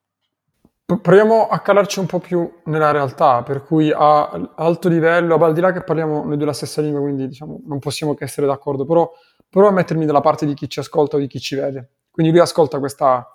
Proviamo 0.87 1.49
a 1.49 1.59
calarci 1.59 1.99
un 1.99 2.05
po' 2.05 2.19
più 2.19 2.49
nella 2.63 2.91
realtà, 2.91 3.43
per 3.43 3.61
cui 3.65 3.91
a 3.93 4.29
alto 4.55 4.87
livello, 4.87 5.35
al 5.35 5.51
di 5.51 5.59
là 5.59 5.73
che 5.73 5.83
parliamo 5.83 6.23
noi 6.23 6.37
della 6.37 6.53
stessa 6.53 6.79
lingua, 6.79 7.01
quindi 7.01 7.27
diciamo, 7.27 7.59
non 7.65 7.79
possiamo 7.79 8.13
che 8.13 8.23
essere 8.23 8.47
d'accordo, 8.47 8.85
però 8.85 9.11
provo 9.49 9.67
a 9.67 9.71
mettermi 9.71 10.05
dalla 10.05 10.21
parte 10.21 10.45
di 10.45 10.53
chi 10.53 10.69
ci 10.69 10.79
ascolta 10.79 11.17
o 11.17 11.19
di 11.19 11.27
chi 11.27 11.41
ci 11.41 11.55
vede. 11.55 11.89
Quindi 12.09 12.31
lui 12.31 12.39
ascolta 12.39 12.79
questa, 12.79 13.29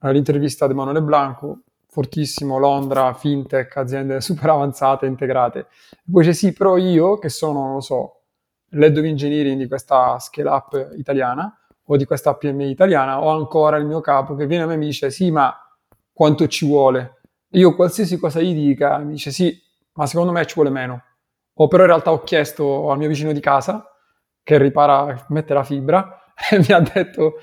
uh, 0.00 0.08
l'intervista 0.08 0.66
di 0.66 0.72
Emanuele 0.72 1.00
Blanco, 1.00 1.60
fortissimo, 1.86 2.58
Londra, 2.58 3.14
fintech, 3.14 3.76
aziende 3.76 4.18
super 4.20 4.50
avanzate, 4.50 5.06
integrate. 5.06 5.68
Poi 6.10 6.24
c'è 6.24 6.32
sì, 6.32 6.52
però 6.52 6.76
io 6.76 7.18
che 7.18 7.28
sono, 7.28 7.66
non 7.66 7.74
lo 7.74 7.80
so, 7.82 8.22
l'head 8.70 8.96
of 8.96 9.04
engineering 9.04 9.60
di 9.60 9.68
questa 9.68 10.18
scale 10.18 10.48
up 10.48 10.94
italiana 10.96 11.56
o 11.84 11.96
di 11.96 12.04
questa 12.04 12.34
PMI 12.34 12.68
italiana, 12.68 13.22
ho 13.22 13.28
ancora 13.28 13.76
il 13.76 13.86
mio 13.86 14.00
capo 14.00 14.34
che 14.34 14.46
viene 14.46 14.64
a 14.64 14.66
me 14.66 14.74
e 14.74 14.76
mi 14.76 14.86
dice 14.86 15.12
sì, 15.12 15.30
ma 15.30 15.56
quanto 16.16 16.46
ci 16.46 16.64
vuole? 16.64 17.16
io 17.50 17.74
qualsiasi 17.74 18.18
cosa 18.18 18.40
gli 18.40 18.54
dica, 18.54 18.98
mi 18.98 19.12
dice 19.12 19.30
sì, 19.30 19.58
ma 19.94 20.06
secondo 20.06 20.32
me 20.32 20.44
ci 20.46 20.54
vuole 20.54 20.70
meno. 20.70 21.02
O 21.58 21.68
però 21.68 21.84
in 21.84 21.88
realtà 21.88 22.12
ho 22.12 22.22
chiesto 22.22 22.90
al 22.90 22.98
mio 22.98 23.08
vicino 23.08 23.32
di 23.32 23.40
casa 23.40 23.84
che 24.42 24.58
ripara, 24.58 25.26
mette 25.30 25.54
la 25.54 25.64
fibra 25.64 26.32
e 26.50 26.58
mi 26.58 26.72
ha 26.72 26.80
detto 26.80 27.36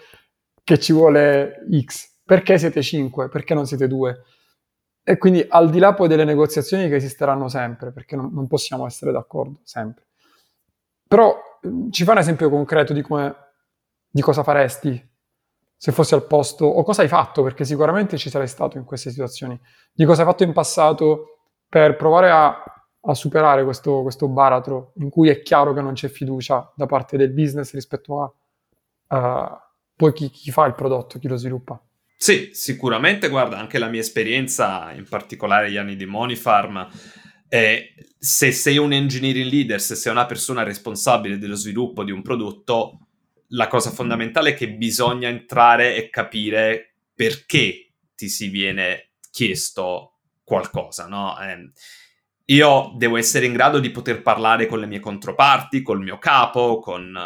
che 0.63 0.79
ci 0.79 0.93
vuole 0.93 1.65
X. 1.83 2.21
Perché 2.23 2.57
siete 2.57 2.81
5? 2.81 3.29
Perché 3.29 3.53
non 3.53 3.65
siete 3.65 3.87
2? 3.87 4.23
E 5.03 5.17
quindi 5.17 5.45
al 5.49 5.69
di 5.69 5.79
là 5.79 5.93
poi 5.93 6.07
delle 6.07 6.23
negoziazioni 6.23 6.87
che 6.87 6.95
esisteranno 6.95 7.49
sempre, 7.49 7.91
perché 7.91 8.15
non, 8.15 8.31
non 8.33 8.47
possiamo 8.47 8.85
essere 8.85 9.11
d'accordo 9.11 9.59
sempre. 9.63 10.07
Però 11.07 11.35
mm, 11.67 11.89
ci 11.89 12.03
fa 12.03 12.11
un 12.11 12.19
esempio 12.19 12.49
concreto 12.49 12.93
di, 12.93 13.01
come, 13.01 13.35
di 14.09 14.21
cosa 14.21 14.43
faresti 14.43 15.11
se 15.83 15.91
fossi 15.91 16.13
al 16.13 16.25
posto, 16.25 16.63
o 16.63 16.81
cosa 16.81 17.01
hai 17.01 17.09
fatto, 17.09 17.43
perché 17.43 17.65
sicuramente 17.65 18.17
ci 18.17 18.29
sarai 18.29 18.47
stato 18.47 18.77
in 18.77 18.85
queste 18.85 19.09
situazioni, 19.09 19.59
di 19.91 20.05
cosa 20.05 20.21
hai 20.21 20.27
fatto 20.27 20.43
in 20.43 20.53
passato 20.53 21.39
per 21.67 21.97
provare 21.97 22.29
a, 22.29 22.63
a 23.01 23.13
superare 23.13 23.65
questo, 23.65 24.01
questo, 24.01 24.29
baratro 24.29 24.93
in 24.99 25.09
cui 25.09 25.27
è 25.27 25.41
chiaro 25.41 25.73
che 25.73 25.81
non 25.81 25.91
c'è 25.91 26.07
fiducia 26.07 26.71
da 26.73 26.85
parte 26.85 27.17
del 27.17 27.33
business 27.33 27.73
rispetto 27.73 28.33
a 29.09 29.17
uh, 29.17 29.57
poi 29.93 30.13
chi, 30.13 30.29
chi 30.29 30.51
fa 30.51 30.67
il 30.67 30.73
prodotto, 30.73 31.19
chi 31.19 31.27
lo 31.27 31.35
sviluppa. 31.35 31.83
Sì, 32.15 32.51
sicuramente, 32.53 33.27
guarda, 33.27 33.57
anche 33.57 33.77
la 33.77 33.89
mia 33.89 33.99
esperienza, 33.99 34.89
in 34.93 35.05
particolare 35.09 35.69
gli 35.69 35.75
anni 35.75 35.97
di 35.97 36.05
Monifarm, 36.05 36.87
eh, 37.49 37.93
se 38.17 38.53
sei 38.53 38.77
un 38.77 38.93
engineering 38.93 39.51
leader, 39.51 39.81
se 39.81 39.95
sei 39.95 40.13
una 40.13 40.25
persona 40.25 40.63
responsabile 40.63 41.37
dello 41.37 41.55
sviluppo 41.55 42.05
di 42.05 42.11
un 42.11 42.21
prodotto, 42.21 42.99
la 43.53 43.67
cosa 43.67 43.91
fondamentale 43.91 44.51
è 44.51 44.53
che 44.55 44.69
bisogna 44.71 45.27
entrare 45.27 45.95
e 45.95 46.09
capire 46.09 46.95
perché 47.13 47.93
ti 48.15 48.29
si 48.29 48.49
viene 48.49 49.11
chiesto 49.31 50.19
qualcosa, 50.43 51.07
no? 51.07 51.39
Eh, 51.39 51.71
io 52.45 52.93
devo 52.97 53.17
essere 53.17 53.45
in 53.45 53.53
grado 53.53 53.79
di 53.79 53.91
poter 53.91 54.21
parlare 54.21 54.65
con 54.65 54.79
le 54.79 54.85
mie 54.85 54.99
controparti, 54.99 55.81
col 55.81 56.01
mio 56.01 56.17
capo, 56.17 56.79
con, 56.79 57.17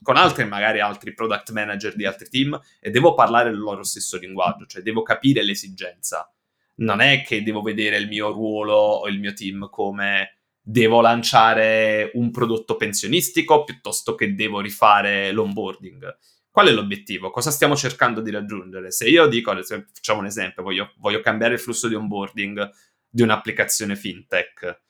con 0.00 0.16
altri, 0.16 0.46
magari 0.46 0.80
altri 0.80 1.12
product 1.12 1.50
manager 1.50 1.94
di 1.94 2.06
altri 2.06 2.28
team, 2.28 2.58
e 2.80 2.90
devo 2.90 3.14
parlare 3.14 3.50
il 3.50 3.58
loro 3.58 3.82
stesso 3.82 4.18
linguaggio, 4.18 4.66
cioè 4.66 4.82
devo 4.82 5.02
capire 5.02 5.44
l'esigenza. 5.44 6.32
Non 6.76 7.00
è 7.00 7.22
che 7.22 7.42
devo 7.42 7.60
vedere 7.60 7.98
il 7.98 8.08
mio 8.08 8.30
ruolo 8.32 8.74
o 8.74 9.08
il 9.08 9.20
mio 9.20 9.34
team 9.34 9.68
come 9.68 10.41
devo 10.62 11.00
lanciare 11.00 12.10
un 12.14 12.30
prodotto 12.30 12.76
pensionistico 12.76 13.64
piuttosto 13.64 14.14
che 14.14 14.34
devo 14.34 14.60
rifare 14.60 15.32
l'onboarding. 15.32 16.16
Qual 16.50 16.68
è 16.68 16.70
l'obiettivo? 16.70 17.30
Cosa 17.30 17.50
stiamo 17.50 17.74
cercando 17.74 18.20
di 18.20 18.30
raggiungere? 18.30 18.90
Se 18.90 19.08
io 19.08 19.26
dico, 19.26 19.52
facciamo 19.62 20.20
un 20.20 20.26
esempio, 20.26 20.62
voglio, 20.62 20.92
voglio 20.98 21.20
cambiare 21.20 21.54
il 21.54 21.60
flusso 21.60 21.88
di 21.88 21.94
onboarding 21.94 22.70
di 23.08 23.22
un'applicazione 23.22 23.96
fintech, 23.96 24.80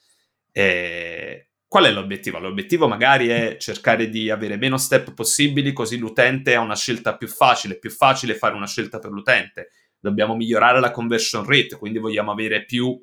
eh, 0.52 1.48
qual 1.66 1.84
è 1.84 1.90
l'obiettivo? 1.90 2.38
L'obiettivo 2.38 2.86
magari 2.86 3.28
è 3.28 3.56
cercare 3.58 4.10
di 4.10 4.28
avere 4.28 4.56
meno 4.56 4.76
step 4.76 5.14
possibili 5.14 5.72
così 5.72 5.96
l'utente 5.96 6.54
ha 6.54 6.60
una 6.60 6.76
scelta 6.76 7.16
più 7.16 7.28
facile, 7.28 7.78
più 7.78 7.90
facile 7.90 8.34
fare 8.34 8.54
una 8.54 8.66
scelta 8.66 8.98
per 8.98 9.10
l'utente. 9.10 9.70
Dobbiamo 9.98 10.36
migliorare 10.36 10.80
la 10.80 10.90
conversion 10.90 11.46
rate, 11.46 11.78
quindi 11.78 11.98
vogliamo 11.98 12.30
avere 12.30 12.66
più 12.66 13.02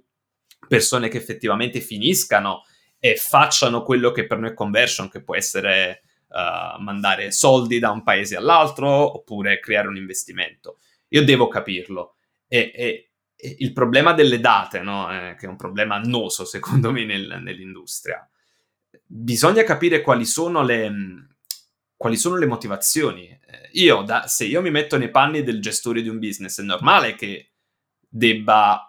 persone 0.68 1.08
che 1.08 1.18
effettivamente 1.18 1.80
finiscano 1.82 2.64
e 3.00 3.16
facciano 3.16 3.84
quello 3.84 4.12
che 4.12 4.26
per 4.26 4.40
noi 4.40 4.52
è 4.52 4.54
conversion, 4.54 5.10
che 5.10 5.22
può 5.22 5.36
essere 5.36 6.04
uh, 6.28 6.82
mandare 6.82 7.32
soldi 7.32 7.80
da 7.80 7.92
un 7.92 8.04
paese 8.04 8.36
all'altro 8.36 8.88
oppure 8.90 9.60
creare 9.60 9.88
un 9.88 9.98
investimento. 9.98 10.80
Io 11.10 11.24
devo 11.24 11.48
capirlo. 11.48 12.16
E, 12.48 12.72
e, 12.76 13.10
e 13.36 13.56
il 13.60 13.74
problema 13.74 14.14
delle 14.14 14.40
date, 14.40 14.82
no? 14.82 15.10
eh, 15.12 15.36
che 15.36 15.46
è 15.46 15.50
un 15.50 15.56
problema 15.56 15.96
annoso 15.96 16.44
secondo 16.46 16.92
me 16.92 17.06
nel, 17.06 17.40
nell'industria, 17.42 18.28
bisogna 19.06 19.64
capire 19.64 20.02
quali 20.02 20.26
sono 20.26 20.62
le, 20.62 20.92
quali 21.96 22.18
sono 22.18 22.36
le 22.36 22.46
motivazioni. 22.46 23.40
Io, 23.74 24.02
da, 24.02 24.28
se 24.28 24.46
io 24.46 24.62
mi 24.62 24.72
metto 24.72 24.98
nei 24.98 25.10
panni 25.10 25.44
del 25.44 25.62
gestore 25.62 26.02
di 26.02 26.10
un 26.10 26.20
business, 26.20 26.60
è 26.60 26.64
normale 26.64 27.16
che 27.16 27.52
debba 28.08 28.89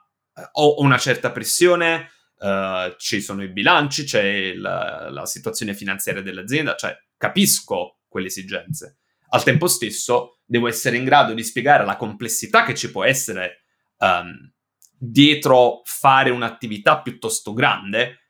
ho 0.53 0.81
una 0.81 0.99
certa 0.99 1.31
pressione, 1.31 2.11
uh, 2.39 2.95
ci 2.97 3.21
sono 3.21 3.43
i 3.43 3.49
bilanci, 3.49 4.05
c'è 4.05 4.55
la, 4.55 5.09
la, 5.11 5.27
situazione 5.27 5.75
finanziaria 5.75 6.23
dell'azienda, 6.23 6.75
cioè 6.75 6.97
capisco 7.17 8.01
quelle 8.09 8.29
esigenze. 8.29 8.99
Al 9.31 9.43
tempo 9.45 9.67
stesso 9.67 10.41
devo 10.45 10.69
essere 10.69 10.97
in 10.97 11.05
grado 11.05 11.35
di 11.35 11.45
spiegare 11.45 11.85
la 11.85 11.97
complessità 11.97 12.65
che 12.65 12.75
ci 12.75 12.91
può 12.91 13.05
essere 13.05 13.65
um, 13.99 14.53
dietro 14.99 15.83
fare 15.85 16.31
un'attività 16.31 17.01
piuttosto 17.01 17.53
grande 17.53 18.21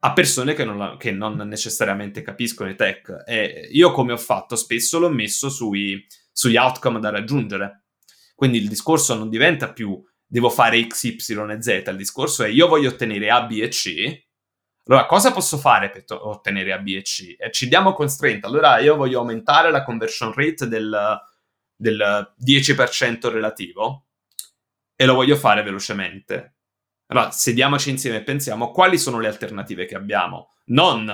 a 0.00 0.12
persone 0.12 0.54
che 0.54 0.64
non, 0.64 0.96
che 0.98 1.10
non, 1.10 1.36
necessariamente 1.36 2.22
capiscono 2.22 2.70
i 2.70 2.76
tech. 2.76 3.24
E 3.26 3.68
io, 3.72 3.90
come 3.90 4.12
ho 4.12 4.18
fatto 4.18 4.54
spesso, 4.54 4.98
l'ho 4.98 5.10
messo 5.10 5.48
sui, 5.48 6.06
sugli 6.30 6.56
outcome 6.56 7.00
da 7.00 7.10
raggiungere. 7.10 7.86
Quindi 8.34 8.58
il 8.58 8.68
discorso 8.68 9.14
non 9.14 9.28
diventa 9.28 9.72
più 9.72 10.00
devo 10.26 10.50
fare 10.50 10.86
X, 10.86 11.04
Y 11.04 11.14
e 11.50 11.62
Z. 11.62 11.82
Il 11.86 11.96
discorso 11.96 12.42
è 12.42 12.48
io 12.48 12.68
voglio 12.68 12.90
ottenere 12.90 13.30
A, 13.30 13.42
B 13.42 13.60
e 13.62 13.68
C. 13.68 14.24
Allora, 14.88 15.06
cosa 15.06 15.32
posso 15.32 15.58
fare 15.58 15.90
per 15.90 16.04
to- 16.04 16.28
ottenere 16.28 16.72
A, 16.72 16.78
B 16.78 16.88
e 16.96 17.02
C? 17.02 17.36
E 17.38 17.50
ci 17.50 17.68
diamo 17.68 17.92
constraint. 17.92 18.44
Allora, 18.44 18.78
io 18.78 18.96
voglio 18.96 19.20
aumentare 19.20 19.70
la 19.70 19.82
conversion 19.82 20.32
rate 20.32 20.68
del, 20.68 21.18
del 21.74 22.34
10% 22.44 23.28
relativo 23.30 24.06
e 24.94 25.04
lo 25.04 25.14
voglio 25.14 25.36
fare 25.36 25.62
velocemente. 25.62 26.54
Allora, 27.08 27.30
sediamoci 27.30 27.90
insieme 27.90 28.18
e 28.18 28.22
pensiamo 28.22 28.70
quali 28.70 28.98
sono 28.98 29.20
le 29.20 29.28
alternative 29.28 29.86
che 29.86 29.94
abbiamo. 29.94 30.54
Non 30.66 31.10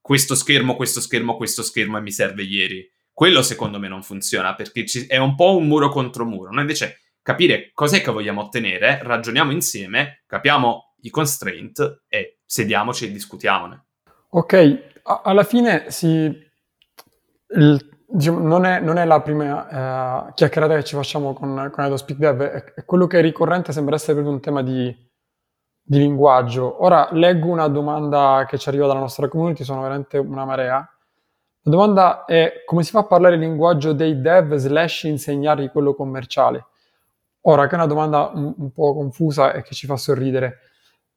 questo 0.00 0.34
schermo, 0.34 0.76
questo 0.76 1.00
schermo, 1.00 1.36
questo 1.36 1.62
schermo 1.62 1.98
e 1.98 2.00
mi 2.02 2.12
serve 2.12 2.42
ieri. 2.42 2.86
Quello 3.12 3.42
secondo 3.42 3.78
me 3.78 3.88
non 3.88 4.02
funziona 4.02 4.54
perché 4.54 4.86
ci- 4.86 5.06
è 5.06 5.16
un 5.16 5.34
po' 5.34 5.56
un 5.56 5.66
muro 5.66 5.88
contro 5.88 6.24
muro. 6.24 6.50
No? 6.50 6.60
Invece 6.60 7.00
capire 7.24 7.70
cos'è 7.72 8.02
che 8.02 8.12
vogliamo 8.12 8.42
ottenere, 8.42 9.00
ragioniamo 9.02 9.50
insieme, 9.50 10.24
capiamo 10.26 10.96
i 11.00 11.10
constraint 11.10 12.02
e 12.06 12.40
sediamoci 12.44 13.06
e 13.06 13.12
discutiamone. 13.12 13.84
Ok, 14.28 14.82
a- 15.04 15.22
alla 15.24 15.42
fine 15.42 15.90
si, 15.90 16.06
il, 16.06 17.96
diciamo, 18.06 18.40
non, 18.40 18.66
è, 18.66 18.78
non, 18.80 18.98
è, 18.98 19.06
la 19.06 19.22
prima 19.22 20.26
uh, 20.26 20.34
chiacchierata 20.34 20.74
che 20.74 20.84
ci 20.84 20.96
facciamo 20.96 21.32
con, 21.32 21.70
con 21.72 21.84
Edo 21.84 21.96
Speak 21.96 22.20
Dev, 22.20 22.42
è, 22.42 22.64
è, 22.74 22.84
quello 22.84 23.06
che 23.06 23.20
è 23.20 23.22
ricorrente 23.22 23.72
sembra 23.72 23.94
essere 23.94 24.12
proprio 24.12 24.34
un 24.34 24.42
tema 24.42 24.62
di, 24.62 24.94
di 25.80 25.98
linguaggio. 25.98 26.84
Ora 26.84 27.08
leggo 27.12 27.48
una 27.48 27.68
domanda 27.68 28.44
che 28.46 28.58
ci 28.58 28.68
arriva 28.68 28.86
dalla 28.86 29.00
nostra 29.00 29.28
community, 29.28 29.64
sono 29.64 29.80
veramente 29.80 30.18
una 30.18 30.44
marea. 30.44 30.76
La 31.66 31.70
domanda 31.70 32.26
è 32.26 32.64
come 32.66 32.82
si 32.82 32.90
fa 32.90 32.98
a 32.98 33.06
parlare 33.06 33.36
il 33.36 33.40
linguaggio 33.40 33.94
dei 33.94 34.20
dev 34.20 34.56
slash 34.56 35.04
insegnargli 35.04 35.70
quello 35.70 35.94
commerciale? 35.94 36.66
Ora, 37.46 37.66
che 37.66 37.72
è 37.72 37.74
una 37.74 37.86
domanda 37.86 38.30
un, 38.34 38.54
un 38.56 38.72
po' 38.72 38.94
confusa 38.94 39.52
e 39.52 39.62
che 39.62 39.74
ci 39.74 39.86
fa 39.86 39.96
sorridere, 39.96 40.60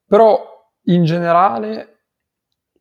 però 0.06 0.70
in 0.84 1.04
generale 1.04 1.98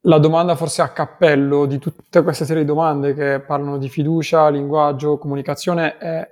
la 0.02 0.18
domanda 0.20 0.56
forse 0.56 0.82
a 0.82 0.90
cappello 0.90 1.66
di 1.66 1.80
tutte 1.80 2.24
queste 2.24 2.46
serie 2.46 2.64
di 2.64 2.68
domande 2.68 3.14
che 3.14 3.42
parlano 3.42 3.78
di 3.78 3.90
fiducia, 3.90 4.50
linguaggio, 4.50 5.18
comunicazione 5.18 5.98
è 5.98 6.30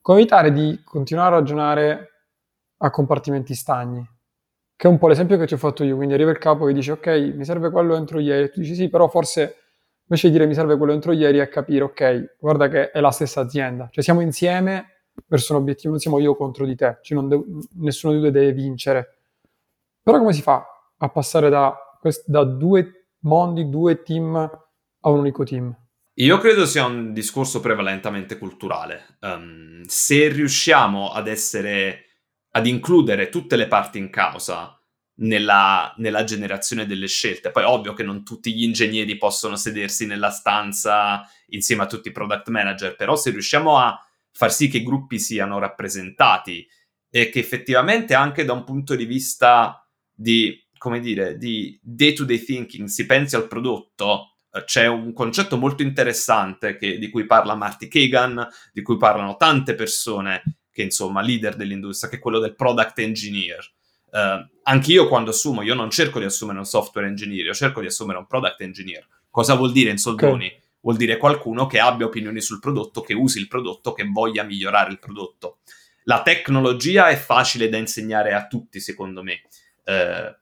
come 0.00 0.20
evitare 0.20 0.52
di 0.52 0.80
continuare 0.84 1.34
a 1.34 1.38
ragionare 1.38 2.08
a 2.78 2.90
compartimenti 2.90 3.54
stagni, 3.54 4.06
che 4.76 4.86
è 4.86 4.90
un 4.90 4.98
po' 4.98 5.08
l'esempio 5.08 5.36
che 5.38 5.46
ti 5.46 5.54
ho 5.54 5.58
fatto 5.58 5.82
io, 5.82 5.96
quindi 5.96 6.14
arriva 6.14 6.30
il 6.30 6.38
capo 6.38 6.68
e 6.68 6.72
dice 6.72 6.92
ok, 6.92 7.32
mi 7.34 7.44
serve 7.44 7.70
quello 7.70 7.96
entro 7.96 8.20
ieri, 8.20 8.44
e 8.44 8.50
tu 8.50 8.60
dici 8.60 8.74
sì, 8.74 8.88
però 8.88 9.08
forse 9.08 9.56
invece 10.06 10.28
di 10.28 10.34
dire 10.34 10.46
mi 10.46 10.54
serve 10.54 10.76
quello 10.76 10.92
entro 10.92 11.12
ieri 11.12 11.38
è 11.38 11.48
capire 11.48 11.84
ok, 11.84 12.36
guarda 12.38 12.68
che 12.68 12.90
è 12.90 13.00
la 13.00 13.10
stessa 13.10 13.40
azienda, 13.40 13.88
cioè 13.90 14.04
siamo 14.04 14.20
insieme 14.20 14.93
verso 15.26 15.54
un 15.54 15.60
obiettivo, 15.60 15.90
non 15.90 16.00
siamo 16.00 16.18
io 16.18 16.36
contro 16.36 16.66
di 16.66 16.74
te, 16.74 16.98
cioè 17.02 17.22
de- 17.24 17.44
nessuno 17.74 18.12
di 18.12 18.20
due 18.20 18.30
deve 18.30 18.52
vincere. 18.52 19.18
Però 20.02 20.18
come 20.18 20.32
si 20.32 20.42
fa 20.42 20.64
a 20.98 21.08
passare 21.08 21.48
da, 21.48 21.74
da 22.26 22.44
due 22.44 23.08
mondi, 23.20 23.68
due 23.68 24.02
team 24.02 24.34
a 24.36 25.10
un 25.10 25.18
unico 25.18 25.44
team? 25.44 25.74
Io 26.18 26.38
credo 26.38 26.64
sia 26.64 26.84
un 26.84 27.12
discorso 27.12 27.60
prevalentemente 27.60 28.38
culturale. 28.38 29.18
Um, 29.20 29.82
se 29.84 30.28
riusciamo 30.28 31.10
ad 31.10 31.26
essere, 31.26 32.04
ad 32.50 32.66
includere 32.66 33.28
tutte 33.30 33.56
le 33.56 33.66
parti 33.66 33.98
in 33.98 34.10
causa 34.10 34.78
nella, 35.16 35.92
nella, 35.96 36.22
generazione 36.22 36.86
delle 36.86 37.08
scelte, 37.08 37.50
poi 37.50 37.64
ovvio 37.64 37.94
che 37.94 38.04
non 38.04 38.24
tutti 38.24 38.54
gli 38.54 38.62
ingegneri 38.62 39.16
possono 39.16 39.56
sedersi 39.56 40.06
nella 40.06 40.30
stanza 40.30 41.28
insieme 41.48 41.82
a 41.82 41.86
tutti 41.86 42.08
i 42.08 42.12
product 42.12 42.48
manager, 42.48 42.94
però 42.94 43.16
se 43.16 43.30
riusciamo 43.30 43.76
a 43.76 43.98
far 44.34 44.52
sì 44.52 44.68
che 44.68 44.78
i 44.78 44.82
gruppi 44.82 45.18
siano 45.18 45.58
rappresentati 45.58 46.66
e 47.08 47.28
che 47.30 47.38
effettivamente 47.38 48.14
anche 48.14 48.44
da 48.44 48.52
un 48.52 48.64
punto 48.64 48.96
di 48.96 49.04
vista 49.04 49.88
di, 50.12 50.60
come 50.76 50.98
dire, 50.98 51.38
di 51.38 51.78
day-to-day 51.80 52.42
thinking 52.42 52.88
si 52.88 53.06
pensi 53.06 53.36
al 53.36 53.46
prodotto, 53.46 54.34
eh, 54.50 54.64
c'è 54.64 54.88
un 54.88 55.12
concetto 55.12 55.56
molto 55.56 55.82
interessante 55.82 56.76
che, 56.76 56.98
di 56.98 57.08
cui 57.10 57.26
parla 57.26 57.54
Marty 57.54 57.86
Kagan, 57.86 58.46
di 58.72 58.82
cui 58.82 58.96
parlano 58.96 59.36
tante 59.36 59.76
persone 59.76 60.42
che 60.72 60.82
insomma 60.82 61.22
leader 61.22 61.54
dell'industria, 61.54 62.10
che 62.10 62.16
è 62.16 62.20
quello 62.20 62.40
del 62.40 62.56
product 62.56 62.98
engineer. 62.98 63.72
Uh, 64.14 64.46
anch'io 64.64 65.08
quando 65.08 65.30
assumo, 65.30 65.62
io 65.62 65.74
non 65.74 65.90
cerco 65.90 66.18
di 66.18 66.24
assumere 66.24 66.58
un 66.58 66.64
software 66.64 67.06
engineer, 67.06 67.46
io 67.46 67.54
cerco 67.54 67.80
di 67.80 67.86
assumere 67.86 68.18
un 68.18 68.26
product 68.26 68.60
engineer. 68.60 69.06
Cosa 69.30 69.54
vuol 69.54 69.70
dire 69.70 69.90
in 69.90 69.98
soldoni? 69.98 70.46
Okay 70.46 70.63
vuol 70.84 70.96
dire 70.96 71.16
qualcuno 71.16 71.66
che 71.66 71.80
abbia 71.80 72.06
opinioni 72.06 72.40
sul 72.40 72.60
prodotto, 72.60 73.00
che 73.00 73.14
usi 73.14 73.40
il 73.40 73.48
prodotto, 73.48 73.92
che 73.92 74.04
voglia 74.04 74.42
migliorare 74.42 74.90
il 74.90 74.98
prodotto. 74.98 75.58
La 76.04 76.22
tecnologia 76.22 77.08
è 77.08 77.16
facile 77.16 77.70
da 77.70 77.78
insegnare 77.78 78.34
a 78.34 78.46
tutti, 78.46 78.80
secondo 78.80 79.22
me, 79.22 79.42
eh, 79.84 80.38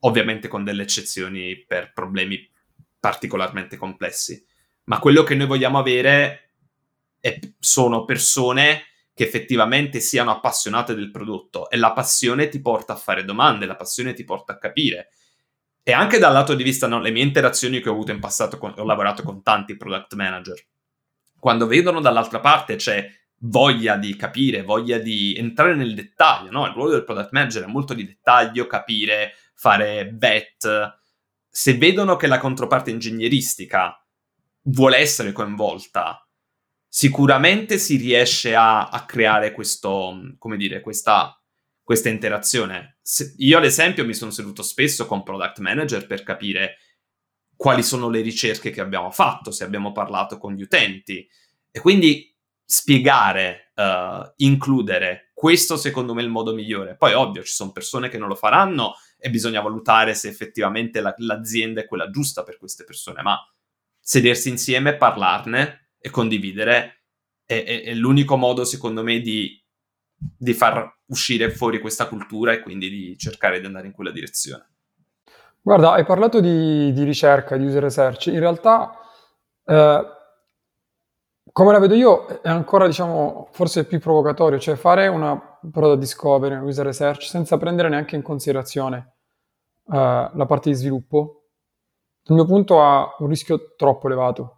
ovviamente 0.00 0.46
con 0.46 0.62
delle 0.62 0.82
eccezioni 0.82 1.64
per 1.66 1.92
problemi 1.94 2.48
particolarmente 3.00 3.76
complessi. 3.78 4.44
Ma 4.84 4.98
quello 4.98 5.22
che 5.22 5.34
noi 5.34 5.46
vogliamo 5.46 5.78
avere 5.78 6.50
è, 7.18 7.38
sono 7.58 8.04
persone 8.04 8.82
che 9.14 9.24
effettivamente 9.24 10.00
siano 10.00 10.30
appassionate 10.30 10.94
del 10.94 11.10
prodotto 11.10 11.70
e 11.70 11.78
la 11.78 11.92
passione 11.92 12.48
ti 12.48 12.60
porta 12.60 12.92
a 12.92 12.96
fare 12.96 13.24
domande, 13.24 13.64
la 13.64 13.74
passione 13.74 14.12
ti 14.12 14.24
porta 14.24 14.52
a 14.52 14.58
capire 14.58 15.08
e 15.88 15.92
anche 15.92 16.18
dal 16.18 16.34
lato 16.34 16.52
di 16.52 16.62
vista, 16.62 16.86
no, 16.86 17.00
le 17.00 17.10
mie 17.10 17.22
interazioni 17.22 17.80
che 17.80 17.88
ho 17.88 17.92
avuto 17.92 18.10
in 18.10 18.20
passato, 18.20 18.58
con, 18.58 18.74
ho 18.76 18.84
lavorato 18.84 19.22
con 19.22 19.42
tanti 19.42 19.74
product 19.74 20.12
manager, 20.16 20.62
quando 21.40 21.66
vedono 21.66 22.02
dall'altra 22.02 22.40
parte 22.40 22.76
c'è 22.76 23.10
voglia 23.38 23.96
di 23.96 24.14
capire, 24.14 24.62
voglia 24.62 24.98
di 24.98 25.34
entrare 25.34 25.74
nel 25.74 25.94
dettaglio, 25.94 26.50
no? 26.50 26.66
Il 26.66 26.74
ruolo 26.74 26.90
del 26.90 27.04
product 27.04 27.32
manager 27.32 27.64
è 27.64 27.68
molto 27.68 27.94
di 27.94 28.04
dettaglio, 28.04 28.66
capire, 28.66 29.32
fare 29.54 30.10
bet. 30.10 31.00
Se 31.48 31.74
vedono 31.78 32.16
che 32.16 32.26
la 32.26 32.38
controparte 32.38 32.90
ingegneristica 32.90 33.98
vuole 34.64 34.98
essere 34.98 35.32
coinvolta, 35.32 36.22
sicuramente 36.86 37.78
si 37.78 37.96
riesce 37.96 38.54
a, 38.54 38.90
a 38.90 39.06
creare 39.06 39.52
questo, 39.52 40.34
come 40.36 40.58
dire, 40.58 40.82
questa 40.82 41.37
questa 41.88 42.10
interazione. 42.10 42.98
Se, 43.00 43.32
io, 43.38 43.56
ad 43.56 43.64
esempio, 43.64 44.04
mi 44.04 44.12
sono 44.12 44.30
seduto 44.30 44.60
spesso 44.60 45.06
con 45.06 45.22
product 45.22 45.60
manager 45.60 46.06
per 46.06 46.22
capire 46.22 46.76
quali 47.56 47.82
sono 47.82 48.10
le 48.10 48.20
ricerche 48.20 48.68
che 48.68 48.82
abbiamo 48.82 49.10
fatto, 49.10 49.50
se 49.50 49.64
abbiamo 49.64 49.90
parlato 49.90 50.36
con 50.36 50.52
gli 50.52 50.60
utenti. 50.60 51.26
E 51.70 51.80
quindi 51.80 52.30
spiegare, 52.62 53.72
uh, 53.74 54.30
includere, 54.36 55.30
questo 55.32 55.78
secondo 55.78 56.12
me 56.12 56.20
è 56.20 56.24
il 56.24 56.30
modo 56.30 56.52
migliore. 56.52 56.94
Poi 56.94 57.14
ovvio, 57.14 57.42
ci 57.42 57.54
sono 57.54 57.72
persone 57.72 58.10
che 58.10 58.18
non 58.18 58.28
lo 58.28 58.34
faranno 58.34 58.92
e 59.16 59.30
bisogna 59.30 59.62
valutare 59.62 60.12
se 60.12 60.28
effettivamente 60.28 61.00
la, 61.00 61.14
l'azienda 61.16 61.80
è 61.80 61.86
quella 61.86 62.10
giusta 62.10 62.42
per 62.42 62.58
queste 62.58 62.84
persone, 62.84 63.22
ma 63.22 63.38
sedersi 63.98 64.50
insieme, 64.50 64.94
parlarne 64.94 65.92
e 65.98 66.10
condividere 66.10 67.04
è, 67.46 67.64
è, 67.64 67.82
è 67.84 67.94
l'unico 67.94 68.36
modo, 68.36 68.66
secondo 68.66 69.02
me, 69.02 69.20
di, 69.20 69.58
di 70.18 70.52
far 70.52 70.96
uscire 71.06 71.50
fuori 71.50 71.80
questa 71.80 72.08
cultura 72.08 72.52
e 72.52 72.60
quindi 72.60 72.90
di 72.90 73.16
cercare 73.16 73.60
di 73.60 73.66
andare 73.66 73.86
in 73.86 73.92
quella 73.92 74.10
direzione. 74.10 74.66
Guarda, 75.60 75.92
hai 75.92 76.04
parlato 76.04 76.40
di, 76.40 76.92
di 76.92 77.04
ricerca, 77.04 77.56
di 77.56 77.64
user 77.64 77.82
research. 77.82 78.26
In 78.26 78.40
realtà, 78.40 78.98
eh, 79.64 80.02
come 81.52 81.72
la 81.72 81.78
vedo 81.78 81.94
io, 81.94 82.26
è 82.40 82.48
ancora, 82.48 82.86
diciamo, 82.86 83.48
forse 83.52 83.84
più 83.84 83.98
provocatorio, 83.98 84.58
cioè 84.58 84.76
fare 84.76 85.08
una 85.08 85.58
product 85.70 85.98
discovery, 85.98 86.54
una 86.54 86.64
user 86.64 86.86
research, 86.86 87.24
senza 87.24 87.58
prendere 87.58 87.88
neanche 87.88 88.16
in 88.16 88.22
considerazione 88.22 89.14
eh, 89.92 90.30
la 90.32 90.46
parte 90.46 90.70
di 90.70 90.76
sviluppo, 90.76 91.48
dal 92.22 92.36
mio 92.36 92.46
punto 92.46 92.82
ha 92.82 93.14
un 93.18 93.28
rischio 93.28 93.74
troppo 93.76 94.06
elevato. 94.06 94.57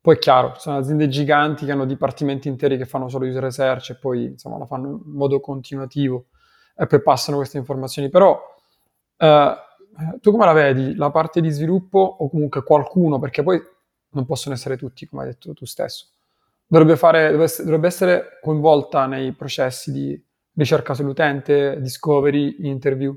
Poi 0.00 0.16
è 0.16 0.18
chiaro, 0.18 0.54
sono 0.56 0.78
aziende 0.78 1.08
giganti 1.08 1.64
che 1.66 1.72
hanno 1.72 1.84
dipartimenti 1.84 2.48
interi 2.48 2.76
che 2.76 2.86
fanno 2.86 3.08
solo 3.08 3.26
user 3.26 3.42
research 3.42 3.90
e 3.90 3.96
poi, 3.96 4.24
insomma, 4.24 4.58
la 4.58 4.66
fanno 4.66 4.88
in 5.04 5.12
modo 5.12 5.40
continuativo 5.40 6.26
e 6.76 6.86
poi 6.86 7.02
passano 7.02 7.36
queste 7.36 7.58
informazioni. 7.58 8.08
Però... 8.08 8.38
Eh, 9.16 9.54
tu 10.20 10.30
come 10.30 10.46
la 10.46 10.52
vedi? 10.52 10.94
La 10.94 11.10
parte 11.10 11.42
di 11.42 11.50
sviluppo 11.50 11.98
o 11.98 12.30
comunque 12.30 12.62
qualcuno, 12.62 13.18
perché 13.18 13.42
poi 13.42 13.60
non 14.12 14.24
possono 14.24 14.54
essere 14.54 14.76
tutti, 14.76 15.06
come 15.06 15.22
hai 15.22 15.28
detto 15.28 15.52
tu 15.52 15.66
stesso, 15.66 16.06
dovrebbe, 16.66 16.96
fare, 16.96 17.30
dovrebbe 17.32 17.86
essere 17.86 18.38
coinvolta 18.40 19.06
nei 19.06 19.32
processi 19.32 19.92
di 19.92 20.24
ricerca 20.54 20.94
sull'utente, 20.94 21.80
discovery, 21.80 22.56
interview? 22.60 23.14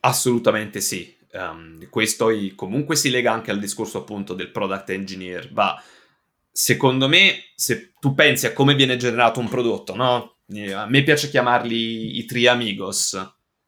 Assolutamente 0.00 0.80
sì. 0.80 1.16
Um, 1.32 1.88
questo 1.90 2.28
comunque 2.56 2.96
si 2.96 3.08
lega 3.08 3.32
anche 3.32 3.52
al 3.52 3.60
discorso 3.60 3.98
appunto 3.98 4.34
del 4.34 4.50
product 4.50 4.90
engineer, 4.90 5.52
ma 5.52 5.80
secondo 6.60 7.08
me 7.08 7.52
se 7.54 7.94
tu 7.98 8.12
pensi 8.12 8.44
a 8.44 8.52
come 8.52 8.74
viene 8.74 8.98
generato 8.98 9.40
un 9.40 9.48
prodotto, 9.48 9.96
no? 9.96 10.36
A 10.74 10.86
me 10.86 11.02
piace 11.02 11.30
chiamarli 11.30 12.18
i 12.18 12.24
tri 12.26 12.46
amigos, 12.46 13.16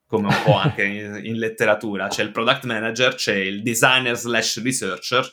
come 0.06 0.26
un 0.26 0.42
po' 0.44 0.56
anche 0.56 0.84
in, 0.84 1.20
in, 1.24 1.38
letteratura. 1.38 2.08
C'è 2.08 2.22
il 2.22 2.32
product 2.32 2.64
manager, 2.64 3.14
c'è 3.14 3.34
il 3.34 3.62
designer 3.62 4.14
slash 4.14 4.62
researcher. 4.62 5.24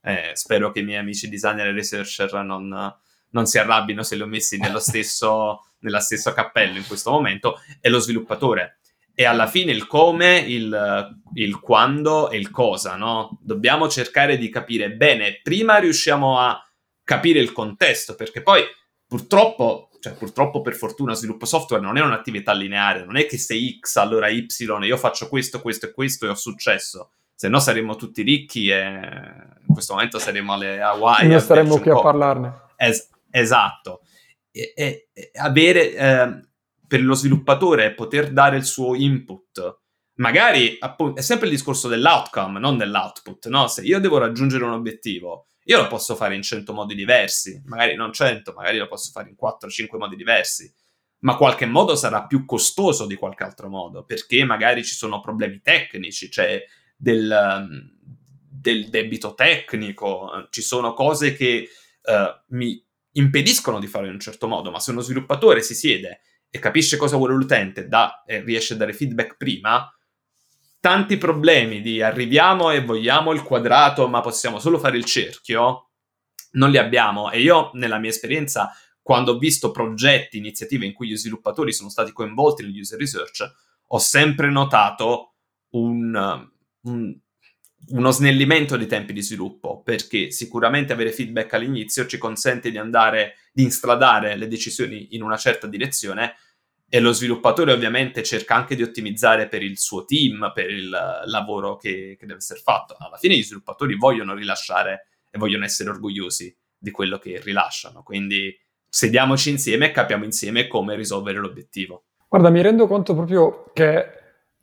Eh, 0.00 0.30
spero 0.34 0.70
che 0.70 0.78
i 0.78 0.84
miei 0.84 1.00
amici 1.00 1.28
designer 1.28 1.66
e 1.66 1.72
researcher 1.72 2.32
non, 2.44 2.94
non 3.30 3.46
si 3.46 3.58
arrabbino 3.58 4.04
se 4.04 4.14
li 4.14 4.22
ho 4.22 4.26
messi 4.26 4.56
nello 4.56 4.78
stesso, 4.78 5.64
nella 5.80 6.00
stessa 6.00 6.32
cappello 6.32 6.76
in 6.76 6.86
questo 6.86 7.10
momento, 7.10 7.56
e 7.80 7.88
lo 7.88 7.98
sviluppatore. 7.98 8.78
E 9.12 9.24
alla 9.24 9.48
fine 9.48 9.72
il 9.72 9.88
come, 9.88 10.38
il, 10.38 11.18
il 11.34 11.58
quando 11.58 12.30
e 12.30 12.36
il 12.36 12.50
cosa, 12.50 12.94
no? 12.94 13.40
Dobbiamo 13.42 13.88
cercare 13.88 14.38
di 14.38 14.48
capire 14.50 14.92
bene. 14.92 15.40
Prima 15.42 15.78
riusciamo 15.78 16.38
a 16.38 16.62
capire 17.08 17.40
il 17.40 17.52
contesto, 17.52 18.14
perché 18.14 18.42
poi 18.42 18.62
purtroppo 19.06 19.88
cioè 20.00 20.14
purtroppo 20.14 20.60
per 20.60 20.74
fortuna 20.74 21.14
sviluppo 21.14 21.46
software 21.46 21.82
non 21.82 21.96
è 21.96 22.02
un'attività 22.02 22.52
lineare, 22.52 23.04
non 23.04 23.16
è 23.16 23.26
che 23.26 23.38
sei 23.38 23.78
X 23.80 23.96
allora 23.96 24.28
Y, 24.28 24.46
io 24.82 24.96
faccio 24.98 25.26
questo, 25.28 25.60
questo 25.62 25.86
e 25.86 25.92
questo 25.92 26.26
e 26.26 26.28
ho 26.28 26.34
successo. 26.34 27.12
Se 27.34 27.48
no 27.48 27.58
saremmo 27.60 27.96
tutti 27.96 28.22
ricchi 28.22 28.68
e 28.68 28.80
in 28.80 29.72
questo 29.72 29.94
momento 29.94 30.18
saremmo 30.18 30.52
alle 30.52 30.80
Hawaii. 30.80 31.28
Non 31.28 31.40
staremmo 31.40 31.78
qui 31.80 31.90
a 31.90 32.00
parlarne. 32.00 32.60
Es- 32.76 33.08
esatto. 33.30 34.02
E, 34.50 34.72
e, 34.76 35.08
e 35.12 35.30
avere 35.34 35.94
eh, 35.94 36.40
per 36.86 37.02
lo 37.02 37.14
sviluppatore 37.14 37.94
poter 37.94 38.32
dare 38.32 38.56
il 38.56 38.64
suo 38.64 38.94
input. 38.94 39.78
Magari 40.16 40.76
appunto, 40.80 41.20
è 41.20 41.22
sempre 41.22 41.46
il 41.46 41.54
discorso 41.54 41.88
dell'outcome, 41.88 42.60
non 42.60 42.76
dell'output, 42.76 43.48
no? 43.48 43.68
Se 43.68 43.82
io 43.82 43.98
devo 43.98 44.18
raggiungere 44.18 44.64
un 44.64 44.72
obiettivo, 44.72 45.46
io 45.68 45.82
lo 45.82 45.86
posso 45.86 46.16
fare 46.16 46.34
in 46.34 46.40
100 46.40 46.72
modi 46.72 46.94
diversi, 46.94 47.62
magari 47.66 47.94
non 47.94 48.10
100, 48.10 48.54
magari 48.54 48.78
lo 48.78 48.88
posso 48.88 49.10
fare 49.10 49.28
in 49.28 49.36
4-5 49.38 49.98
modi 49.98 50.16
diversi, 50.16 50.72
ma 51.20 51.36
qualche 51.36 51.66
modo 51.66 51.94
sarà 51.94 52.26
più 52.26 52.46
costoso 52.46 53.04
di 53.04 53.16
qualche 53.16 53.44
altro 53.44 53.68
modo, 53.68 54.04
perché 54.04 54.44
magari 54.44 54.82
ci 54.82 54.94
sono 54.94 55.20
problemi 55.20 55.60
tecnici, 55.60 56.30
cioè 56.30 56.64
del, 56.96 57.30
um, 57.30 57.90
del 58.48 58.88
debito 58.88 59.34
tecnico, 59.34 60.48
ci 60.48 60.62
sono 60.62 60.94
cose 60.94 61.34
che 61.34 61.68
uh, 62.02 62.54
mi 62.54 62.82
impediscono 63.12 63.78
di 63.78 63.88
fare 63.88 64.06
in 64.06 64.14
un 64.14 64.20
certo 64.20 64.48
modo, 64.48 64.70
ma 64.70 64.80
se 64.80 64.92
uno 64.92 65.00
sviluppatore 65.00 65.60
si 65.60 65.74
siede 65.74 66.22
e 66.48 66.58
capisce 66.60 66.96
cosa 66.96 67.18
vuole 67.18 67.34
l'utente 67.34 67.88
da, 67.88 68.24
e 68.26 68.40
riesce 68.40 68.72
a 68.72 68.76
dare 68.78 68.94
feedback 68.94 69.36
prima, 69.36 69.86
tanti 70.80 71.16
problemi 71.16 71.80
di 71.80 72.02
arriviamo 72.02 72.70
e 72.70 72.84
vogliamo 72.84 73.32
il 73.32 73.42
quadrato, 73.42 74.08
ma 74.08 74.20
possiamo 74.20 74.58
solo 74.58 74.78
fare 74.78 74.96
il 74.96 75.04
cerchio, 75.04 75.90
non 76.52 76.70
li 76.70 76.78
abbiamo. 76.78 77.30
E 77.30 77.40
io, 77.40 77.70
nella 77.74 77.98
mia 77.98 78.10
esperienza, 78.10 78.70
quando 79.02 79.32
ho 79.32 79.38
visto 79.38 79.70
progetti, 79.70 80.38
iniziative 80.38 80.86
in 80.86 80.92
cui 80.92 81.08
gli 81.08 81.16
sviluppatori 81.16 81.72
sono 81.72 81.88
stati 81.88 82.12
coinvolti 82.12 82.62
nel 82.62 82.78
user 82.78 82.98
research, 82.98 83.50
ho 83.88 83.98
sempre 83.98 84.50
notato 84.50 85.34
un, 85.70 86.48
un, 86.82 87.18
uno 87.88 88.10
snellimento 88.10 88.76
dei 88.76 88.86
tempi 88.86 89.12
di 89.12 89.22
sviluppo, 89.22 89.82
perché 89.82 90.30
sicuramente 90.30 90.92
avere 90.92 91.12
feedback 91.12 91.54
all'inizio 91.54 92.06
ci 92.06 92.18
consente 92.18 92.70
di 92.70 92.78
andare, 92.78 93.36
di 93.52 93.62
instradare 93.62 94.36
le 94.36 94.46
decisioni 94.46 95.14
in 95.14 95.22
una 95.22 95.36
certa 95.36 95.66
direzione, 95.66 96.34
e 96.90 97.00
lo 97.00 97.12
sviluppatore 97.12 97.72
ovviamente 97.72 98.22
cerca 98.22 98.54
anche 98.54 98.74
di 98.74 98.82
ottimizzare 98.82 99.46
per 99.48 99.62
il 99.62 99.78
suo 99.78 100.04
team, 100.04 100.52
per 100.54 100.70
il 100.70 100.88
lavoro 100.88 101.76
che, 101.76 102.16
che, 102.18 102.26
deve 102.26 102.38
essere 102.38 102.60
fatto. 102.60 102.96
Alla 102.98 103.18
fine 103.18 103.36
gli 103.36 103.42
sviluppatori 103.42 103.94
vogliono 103.96 104.34
rilasciare 104.34 105.08
e 105.30 105.38
vogliono 105.38 105.64
essere 105.64 105.90
orgogliosi 105.90 106.56
di 106.78 106.90
quello 106.90 107.18
che 107.18 107.40
rilasciano, 107.42 108.02
quindi 108.02 108.56
sediamoci 108.88 109.50
insieme 109.50 109.86
e 109.88 109.90
capiamo 109.90 110.24
insieme 110.24 110.66
come 110.66 110.94
risolvere 110.94 111.38
l'obiettivo. 111.38 112.04
Guarda, 112.26 112.48
mi 112.50 112.62
rendo 112.62 112.86
conto 112.86 113.14
proprio 113.14 113.70
che 113.74 114.06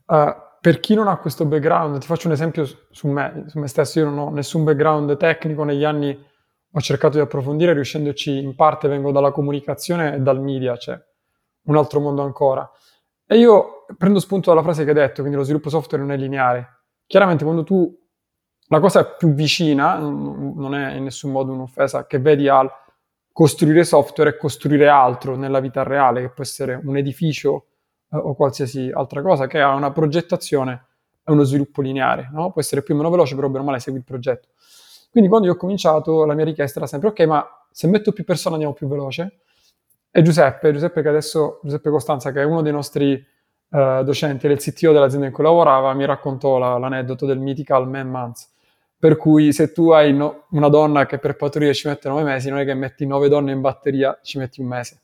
uh, 0.05 0.35
per 0.59 0.79
chi 0.79 0.95
non 0.95 1.07
ha 1.07 1.17
questo 1.17 1.45
background, 1.45 1.99
ti 1.99 2.07
faccio 2.07 2.27
un 2.27 2.33
esempio 2.33 2.67
su 2.89 3.07
me, 3.07 3.45
su 3.47 3.59
me 3.59 3.67
stesso, 3.67 3.99
io 3.99 4.05
non 4.05 4.17
ho 4.17 4.29
nessun 4.31 4.63
background 4.63 5.15
tecnico, 5.17 5.63
negli 5.63 5.83
anni 5.83 6.17
ho 6.71 6.81
cercato 6.81 7.17
di 7.17 7.23
approfondire, 7.23 7.73
riuscendoci 7.73 8.38
in 8.38 8.55
parte 8.55 8.88
vengo 8.88 9.11
dalla 9.11 9.31
comunicazione 9.31 10.15
e 10.15 10.19
dal 10.19 10.41
media, 10.41 10.75
cioè 10.77 10.99
un 11.65 11.78
altro 11.78 11.99
mondo 11.99 12.21
ancora. 12.21 12.69
E 13.28 13.38
io 13.38 13.86
prendo 13.97 14.19
spunto 14.19 14.49
dalla 14.49 14.63
frase 14.63 14.84
che 14.84 14.89
hai 14.89 14.95
detto, 14.95 15.21
quindi 15.21 15.38
lo 15.38 15.43
sviluppo 15.43 15.69
software 15.69 16.04
non 16.04 16.12
è 16.13 16.17
lineare. 16.17 16.84
Chiaramente 17.08 17.43
quando 17.43 17.63
tu 17.63 17.95
la 18.67 18.80
cosa 18.80 19.06
più 19.06 19.34
vicina, 19.34 19.97
non 19.97 20.73
è 20.73 20.95
in 20.95 21.04
nessun 21.04 21.32
modo 21.32 21.51
un'offesa, 21.51 22.08
che 22.08 22.19
vedi 22.19 22.47
al 22.47 22.69
costruire 23.32 23.84
software 23.84 24.32
e 24.32 24.38
costruire 24.38 24.88
altro 24.88 25.36
nella 25.36 25.60
vita 25.60 25.84
reale, 25.84 26.21
che 26.21 26.30
può 26.30 26.43
essere 26.43 26.80
un 26.84 26.97
edificio 26.97 27.65
eh, 28.12 28.17
o 28.17 28.34
qualsiasi 28.34 28.89
altra 28.91 29.21
cosa, 29.21 29.45
che 29.45 29.60
ha 29.60 29.73
una 29.73 29.91
progettazione 29.91 30.86
e 31.23 31.32
uno 31.32 31.43
sviluppo 31.43 31.82
lineare, 31.82 32.30
no? 32.32 32.51
Può 32.51 32.62
essere 32.62 32.82
più 32.82 32.93
o 32.93 32.97
meno 32.97 33.10
veloce, 33.10 33.36
però 33.36 33.47
bene 33.47 33.63
o 33.63 33.65
male 33.65 33.80
segui 33.80 33.99
il 33.99 34.06
progetto. 34.06 34.49
Quindi 35.12 35.30
quando 35.30 35.47
io 35.47 35.54
ho 35.54 35.58
cominciato, 35.58 36.25
la 36.25 36.34
mia 36.34 36.45
richiesta 36.45 36.80
era 36.80 36.88
sempre, 36.88 37.10
ok, 37.10 37.19
ma 37.21 37.45
se 37.71 37.88
metto 37.88 38.12
più 38.12 38.23
persone 38.23 38.56
andiamo 38.56 38.73
più 38.73 38.88
veloce, 38.88 39.41
e 40.17 40.21
Giuseppe, 40.21 40.71
Giuseppe 40.71 41.01
che 41.01 41.10
adesso, 41.10 41.60
Giuseppe 41.62 41.89
Costanza, 41.89 42.32
che 42.32 42.39
è 42.39 42.45
uno 42.45 42.62
dei 42.62 42.71
nostri 42.71 43.15
uh, 43.15 44.01
docenti, 44.01 44.47
del 44.47 44.60
CTO 44.60 44.93
dell'azienda 44.93 45.25
in 45.25 45.34
cui 45.34 45.43
lavorava, 45.43 45.93
mi 45.93 46.06
raccontò 46.06 46.58
la, 46.58 46.78
l'aneddoto 46.78 47.25
del 47.25 47.38
mythical 47.38 47.86
man 47.89 48.08
months. 48.08 48.49
Per 48.97 49.17
cui 49.17 49.51
se 49.51 49.73
tu 49.73 49.89
hai 49.89 50.13
no, 50.13 50.45
una 50.51 50.69
donna 50.69 51.06
che 51.06 51.17
per 51.17 51.36
partorire 51.36 51.73
ci 51.73 51.89
mette 51.89 52.08
nove 52.08 52.23
mesi, 52.23 52.49
non 52.49 52.60
è 52.60 52.65
che 52.65 52.73
metti 52.73 53.06
nove 53.06 53.28
donne 53.28 53.51
in 53.51 53.60
batteria, 53.60 54.17
ci 54.23 54.38
metti 54.38 54.62
un 54.62 54.67
mese. 54.67 55.01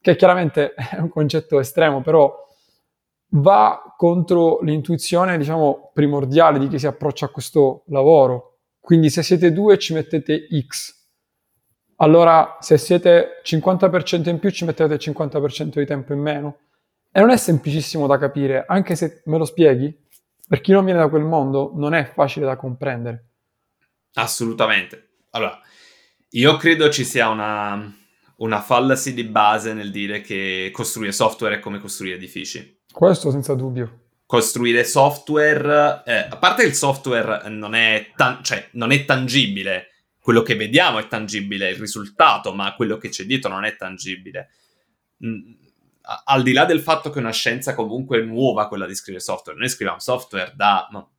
Che 0.00 0.16
chiaramente 0.16 0.74
è 0.90 0.98
un 0.98 1.08
concetto 1.08 1.60
estremo, 1.60 2.00
però 2.00 2.34
va 3.34 3.94
contro 3.96 4.58
l'intuizione, 4.62 5.38
diciamo, 5.38 5.92
primordiale 5.94 6.58
di 6.58 6.66
chi 6.66 6.80
si 6.80 6.88
approccia 6.88 7.26
a 7.26 7.28
questo 7.28 7.84
lavoro. 7.90 8.56
Quindi 8.80 9.08
se 9.08 9.22
siete 9.22 9.52
due 9.52 9.78
ci 9.78 9.94
mettete 9.94 10.48
X, 10.66 10.97
allora 12.00 12.58
se 12.60 12.78
siete 12.78 13.40
50% 13.44 14.28
in 14.28 14.38
più 14.38 14.50
ci 14.50 14.64
mettete 14.64 14.94
il 14.94 15.00
50% 15.02 15.78
di 15.78 15.86
tempo 15.86 16.12
in 16.12 16.20
meno. 16.20 16.58
E 17.10 17.20
non 17.20 17.30
è 17.30 17.36
semplicissimo 17.36 18.06
da 18.06 18.18
capire, 18.18 18.64
anche 18.66 18.94
se 18.94 19.22
me 19.26 19.38
lo 19.38 19.44
spieghi, 19.44 19.96
per 20.46 20.60
chi 20.60 20.72
non 20.72 20.84
viene 20.84 21.00
da 21.00 21.08
quel 21.08 21.24
mondo 21.24 21.72
non 21.74 21.94
è 21.94 22.04
facile 22.04 22.46
da 22.46 22.56
comprendere. 22.56 23.24
Assolutamente. 24.14 25.08
Allora, 25.30 25.58
io 26.30 26.56
credo 26.56 26.90
ci 26.90 27.04
sia 27.04 27.28
una, 27.28 27.94
una 28.36 28.60
fallacy 28.60 29.14
di 29.14 29.24
base 29.24 29.72
nel 29.72 29.90
dire 29.90 30.20
che 30.20 30.70
costruire 30.72 31.12
software 31.12 31.56
è 31.56 31.60
come 31.60 31.78
costruire 31.80 32.16
edifici. 32.16 32.80
Questo 32.92 33.30
senza 33.30 33.54
dubbio. 33.54 34.06
costruire 34.26 34.84
software, 34.84 36.02
eh, 36.04 36.26
a 36.30 36.36
parte 36.36 36.62
il 36.62 36.74
software 36.74 37.48
non 37.48 37.74
è, 37.74 38.12
tan- 38.14 38.42
cioè, 38.44 38.68
non 38.72 38.92
è 38.92 39.04
tangibile, 39.04 39.97
quello 40.28 40.42
che 40.42 40.56
vediamo 40.56 40.98
è 40.98 41.08
tangibile, 41.08 41.70
il 41.70 41.78
risultato, 41.78 42.52
ma 42.52 42.74
quello 42.74 42.98
che 42.98 43.08
c'è 43.08 43.24
dietro 43.24 43.50
non 43.50 43.64
è 43.64 43.76
tangibile. 43.76 44.50
Mm, 45.24 45.54
al 46.26 46.42
di 46.42 46.52
là 46.52 46.66
del 46.66 46.82
fatto 46.82 47.08
che 47.08 47.18
è 47.18 47.22
una 47.22 47.32
scienza 47.32 47.74
comunque 47.74 48.22
nuova 48.22 48.68
quella 48.68 48.84
di 48.84 48.94
scrivere 48.94 49.24
software, 49.24 49.58
noi 49.58 49.70
scriviamo 49.70 49.98
software 49.98 50.52
da 50.54 50.86
no, 50.90 51.12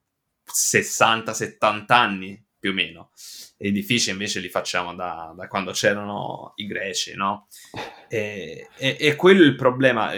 60-70 0.46 1.84
anni 1.88 2.46
più 2.56 2.70
o 2.70 2.72
meno. 2.72 3.10
Edifici 3.56 4.10
invece 4.10 4.38
li 4.38 4.48
facciamo 4.48 4.94
da, 4.94 5.34
da 5.36 5.48
quando 5.48 5.72
c'erano 5.72 6.52
i 6.54 6.66
greci, 6.66 7.16
no? 7.16 7.48
E, 8.12 8.68
e, 8.76 8.96
e 8.98 9.14
quello 9.16 9.42
è 9.42 9.46
il 9.46 9.56
problema. 9.56 10.12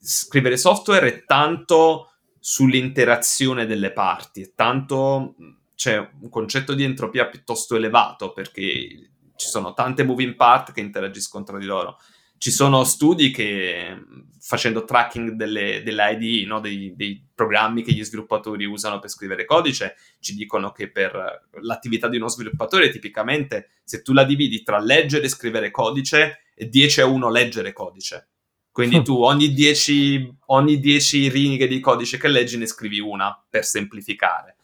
Scrivere 0.00 0.56
software 0.56 1.06
è 1.06 1.24
tanto 1.24 2.12
sull'interazione 2.38 3.66
delle 3.66 3.92
parti, 3.92 4.42
è 4.42 4.52
tanto 4.54 5.34
c'è 5.74 5.98
un 5.98 6.28
concetto 6.28 6.74
di 6.74 6.84
entropia 6.84 7.26
piuttosto 7.26 7.76
elevato 7.76 8.32
perché 8.32 9.10
ci 9.36 9.48
sono 9.48 9.74
tante 9.74 10.04
moving 10.04 10.34
part 10.34 10.72
che 10.72 10.80
interagiscono 10.80 11.44
tra 11.44 11.58
di 11.58 11.66
loro. 11.66 11.98
Ci 12.36 12.50
sono 12.50 12.84
studi 12.84 13.30
che 13.30 13.96
facendo 14.40 14.84
tracking 14.84 15.32
delle, 15.32 15.82
delle 15.82 16.12
IDE, 16.12 16.46
no? 16.46 16.60
dei, 16.60 16.92
dei, 16.94 17.22
programmi 17.34 17.82
che 17.82 17.92
gli 17.92 18.04
sviluppatori 18.04 18.64
usano 18.64 18.98
per 18.98 19.10
scrivere 19.10 19.44
codice, 19.44 19.96
ci 20.20 20.34
dicono 20.34 20.70
che 20.70 20.90
per 20.90 21.48
l'attività 21.62 22.08
di 22.08 22.18
uno 22.18 22.28
sviluppatore 22.28 22.90
tipicamente 22.90 23.70
se 23.82 24.02
tu 24.02 24.12
la 24.12 24.24
dividi 24.24 24.62
tra 24.62 24.78
leggere 24.78 25.24
e 25.24 25.28
scrivere 25.28 25.70
codice 25.70 26.42
è 26.54 26.66
10 26.66 27.00
a 27.00 27.06
1 27.06 27.30
leggere 27.30 27.72
codice. 27.72 28.28
Quindi 28.70 29.02
tu 29.04 29.22
ogni 29.22 29.52
10, 29.52 30.38
ogni 30.46 30.78
10 30.78 31.28
righe 31.28 31.66
di 31.66 31.80
codice 31.80 32.18
che 32.18 32.28
leggi 32.28 32.58
ne 32.58 32.66
scrivi 32.66 33.00
una 33.00 33.34
per 33.48 33.64
semplificare. 33.64 34.56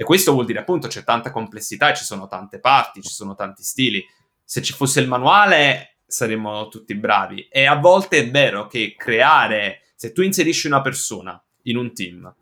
E 0.00 0.04
questo 0.04 0.32
vuol 0.32 0.46
dire 0.46 0.60
appunto 0.60 0.86
c'è 0.86 1.02
tanta 1.02 1.32
complessità, 1.32 1.92
ci 1.92 2.04
sono 2.04 2.28
tante 2.28 2.60
parti, 2.60 3.02
ci 3.02 3.10
sono 3.10 3.34
tanti 3.34 3.64
stili. 3.64 4.06
Se 4.44 4.62
ci 4.62 4.72
fosse 4.72 5.00
il 5.00 5.08
manuale 5.08 5.96
saremmo 6.06 6.68
tutti 6.68 6.94
bravi. 6.94 7.48
E 7.50 7.66
a 7.66 7.74
volte 7.74 8.18
è 8.18 8.30
vero 8.30 8.68
che 8.68 8.94
creare, 8.96 9.80
se 9.96 10.12
tu 10.12 10.22
inserisci 10.22 10.68
una 10.68 10.82
persona 10.82 11.42
in 11.62 11.78
un 11.78 11.92
team, 11.92 12.32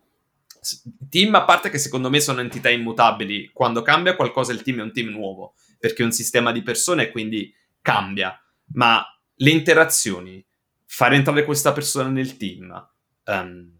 team 1.08 1.34
a 1.34 1.44
parte 1.44 1.70
che 1.70 1.78
secondo 1.78 2.10
me 2.10 2.20
sono 2.20 2.42
entità 2.42 2.68
immutabili, 2.68 3.48
quando 3.54 3.80
cambia 3.80 4.16
qualcosa 4.16 4.52
il 4.52 4.60
team 4.60 4.80
è 4.80 4.82
un 4.82 4.92
team 4.92 5.08
nuovo, 5.08 5.54
perché 5.78 6.02
è 6.02 6.04
un 6.04 6.12
sistema 6.12 6.52
di 6.52 6.60
persone 6.60 7.04
e 7.04 7.10
quindi 7.10 7.50
cambia. 7.80 8.38
Ma 8.74 9.02
le 9.34 9.50
interazioni, 9.50 10.44
fare 10.84 11.16
entrare 11.16 11.46
questa 11.46 11.72
persona 11.72 12.10
nel 12.10 12.36
team, 12.36 12.86
um, 13.24 13.75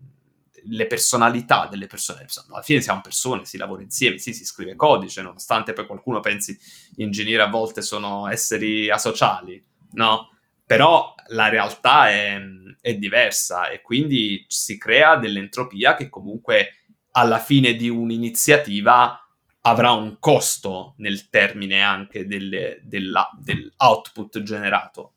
le 0.68 0.86
personalità 0.86 1.66
delle 1.70 1.86
persone. 1.86 2.26
Alla 2.48 2.62
fine 2.62 2.80
siamo 2.80 3.00
persone, 3.00 3.44
si 3.44 3.56
lavora 3.56 3.82
insieme, 3.82 4.18
sì, 4.18 4.32
si 4.32 4.44
scrive 4.44 4.76
codice, 4.76 5.22
nonostante 5.22 5.72
poi 5.72 5.86
qualcuno 5.86 6.20
pensi 6.20 6.58
gli 6.94 7.02
ingegneri 7.02 7.42
a 7.42 7.48
volte 7.48 7.82
sono 7.82 8.28
esseri 8.28 8.90
asociali, 8.90 9.62
no? 9.92 10.30
Però 10.64 11.14
la 11.28 11.48
realtà 11.48 12.10
è, 12.10 12.40
è 12.80 12.94
diversa 12.94 13.68
e 13.68 13.80
quindi 13.82 14.44
si 14.48 14.76
crea 14.78 15.16
dell'entropia 15.16 15.94
che 15.94 16.08
comunque 16.08 16.86
alla 17.12 17.38
fine 17.38 17.74
di 17.74 17.88
un'iniziativa 17.88 19.20
avrà 19.62 19.92
un 19.92 20.18
costo 20.18 20.94
nel 20.98 21.28
termine 21.28 21.82
anche 21.82 22.26
delle, 22.26 22.80
della, 22.82 23.28
dell'output 23.38 24.42
generato. 24.42 25.14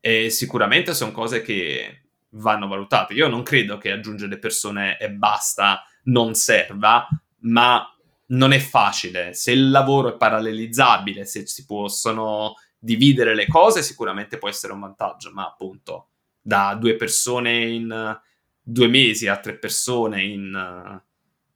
E 0.00 0.30
sicuramente 0.30 0.94
sono 0.94 1.12
cose 1.12 1.42
che 1.42 2.09
vanno 2.30 2.68
valutate. 2.68 3.14
Io 3.14 3.28
non 3.28 3.42
credo 3.42 3.78
che 3.78 3.90
aggiungere 3.90 4.38
persone 4.38 4.98
e 4.98 5.10
basta 5.10 5.84
non 6.04 6.34
serva, 6.34 7.06
ma 7.40 7.84
non 8.26 8.52
è 8.52 8.58
facile. 8.58 9.34
Se 9.34 9.52
il 9.52 9.70
lavoro 9.70 10.14
è 10.14 10.16
parallelizzabile, 10.16 11.24
se 11.24 11.46
si 11.46 11.64
possono 11.64 12.54
dividere 12.78 13.34
le 13.34 13.46
cose, 13.46 13.82
sicuramente 13.82 14.38
può 14.38 14.48
essere 14.48 14.72
un 14.72 14.80
vantaggio, 14.80 15.30
ma 15.32 15.46
appunto 15.46 16.08
da 16.40 16.74
due 16.74 16.96
persone 16.96 17.64
in 17.64 18.18
due 18.62 18.88
mesi 18.88 19.26
a 19.26 19.38
tre 19.38 19.58
persone 19.58 20.22
in, 20.22 21.00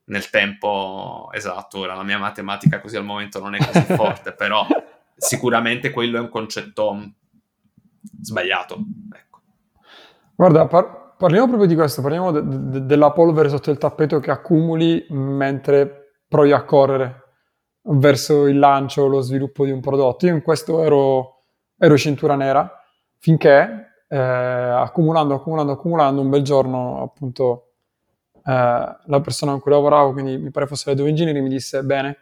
nel 0.04 0.30
tempo 0.30 1.30
esatto. 1.32 1.78
Ora 1.78 1.94
la 1.94 2.02
mia 2.02 2.18
matematica 2.18 2.80
così 2.80 2.96
al 2.96 3.04
momento 3.04 3.40
non 3.40 3.54
è 3.54 3.58
così 3.64 3.84
forte, 3.94 4.32
però 4.32 4.66
sicuramente 5.16 5.90
quello 5.90 6.18
è 6.18 6.20
un 6.20 6.28
concetto 6.28 7.12
sbagliato. 8.20 8.84
Ecco. 9.14 9.33
Guarda, 10.36 10.66
par- 10.66 11.14
parliamo 11.16 11.46
proprio 11.46 11.68
di 11.68 11.74
questo, 11.74 12.02
parliamo 12.02 12.30
de- 12.32 12.42
de- 12.44 12.84
della 12.86 13.12
polvere 13.12 13.48
sotto 13.48 13.70
il 13.70 13.78
tappeto 13.78 14.18
che 14.20 14.30
accumuli 14.30 15.06
mentre 15.10 16.22
provi 16.26 16.52
a 16.52 16.64
correre 16.64 17.22
verso 17.82 18.46
il 18.46 18.58
lancio, 18.58 19.06
lo 19.06 19.20
sviluppo 19.20 19.64
di 19.64 19.70
un 19.70 19.80
prodotto. 19.80 20.26
Io 20.26 20.34
in 20.34 20.42
questo 20.42 20.82
ero, 20.82 21.42
ero 21.78 21.96
cintura 21.96 22.34
nera 22.34 22.70
finché 23.18 24.04
eh, 24.08 24.16
accumulando, 24.18 25.34
accumulando, 25.34 25.72
accumulando, 25.72 26.20
un 26.20 26.30
bel 26.30 26.42
giorno 26.42 27.02
appunto 27.02 27.72
eh, 28.44 28.96
la 29.06 29.20
persona 29.22 29.52
con 29.52 29.60
cui 29.60 29.70
lavoravo, 29.70 30.12
quindi 30.12 30.36
mi 30.38 30.50
pare 30.50 30.66
fosse 30.66 30.90
l'edo 30.90 31.06
ingegnere, 31.06 31.40
mi 31.40 31.48
disse 31.48 31.82
bene, 31.82 32.16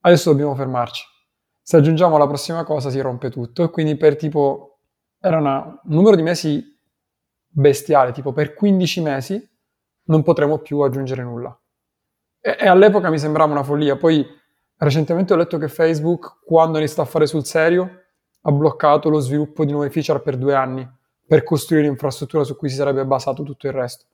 adesso 0.00 0.30
dobbiamo 0.30 0.54
fermarci. 0.54 1.04
Se 1.62 1.76
aggiungiamo 1.76 2.18
la 2.18 2.26
prossima 2.26 2.64
cosa 2.64 2.90
si 2.90 3.00
rompe 3.00 3.30
tutto 3.30 3.62
e 3.62 3.70
quindi 3.70 3.96
per 3.96 4.16
tipo 4.16 4.78
era 5.20 5.38
una, 5.38 5.62
un 5.84 5.94
numero 5.94 6.16
di 6.16 6.22
mesi 6.22 6.69
bestiale, 7.50 8.12
tipo 8.12 8.32
per 8.32 8.54
15 8.54 9.00
mesi 9.00 9.50
non 10.04 10.22
potremo 10.22 10.58
più 10.58 10.80
aggiungere 10.80 11.22
nulla. 11.22 11.56
E, 12.40 12.56
e, 12.58 12.68
all'epoca 12.68 13.10
mi 13.10 13.18
sembrava 13.18 13.52
una 13.52 13.62
follia. 13.62 13.96
Poi 13.96 14.26
recentemente 14.76 15.32
ho 15.32 15.36
letto 15.36 15.58
che 15.58 15.68
Facebook, 15.68 16.38
quando 16.44 16.78
inizia 16.78 17.02
a 17.02 17.06
fare 17.06 17.26
sul 17.26 17.44
serio, 17.44 18.04
ha 18.42 18.52
bloccato 18.52 19.10
lo 19.10 19.18
sviluppo 19.18 19.64
di 19.64 19.72
nuove 19.72 19.90
feature 19.90 20.20
per 20.20 20.36
due 20.36 20.54
anni 20.54 20.88
per 21.26 21.44
costruire 21.44 21.84
l'infrastruttura 21.84 22.42
su 22.42 22.56
cui 22.56 22.68
si 22.68 22.76
sarebbe 22.76 23.04
basato 23.04 23.42
tutto 23.42 23.66
il 23.66 23.72
resto. 23.72 24.06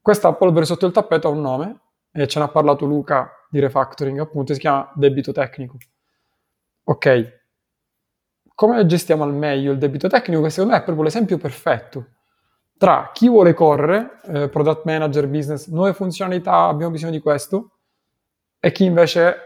Questa 0.00 0.32
polvere 0.32 0.64
sotto 0.64 0.86
il 0.86 0.92
tappeto 0.92 1.28
ha 1.28 1.30
un 1.30 1.40
nome 1.40 1.80
e 2.10 2.26
ce 2.26 2.38
n'ha 2.38 2.48
parlato 2.48 2.86
Luca 2.86 3.30
di 3.50 3.60
refactoring, 3.60 4.18
appunto, 4.18 4.54
si 4.54 4.60
chiama 4.60 4.90
debito 4.94 5.32
tecnico. 5.32 5.76
Ok, 6.84 7.40
come 8.54 8.86
gestiamo 8.86 9.24
al 9.24 9.34
meglio 9.34 9.72
il 9.72 9.78
debito 9.78 10.08
tecnico? 10.08 10.40
Che 10.42 10.50
secondo 10.50 10.72
me 10.74 10.80
è 10.80 10.84
proprio 10.84 11.04
l'esempio 11.04 11.36
perfetto 11.36 12.06
tra 12.82 13.10
chi 13.12 13.28
vuole 13.28 13.54
correre, 13.54 14.18
eh, 14.24 14.48
product 14.48 14.86
manager, 14.86 15.28
business, 15.28 15.68
nuove 15.68 15.92
funzionalità, 15.92 16.64
abbiamo 16.64 16.90
bisogno 16.90 17.12
di 17.12 17.20
questo, 17.20 17.76
e 18.58 18.72
chi 18.72 18.82
invece 18.82 19.36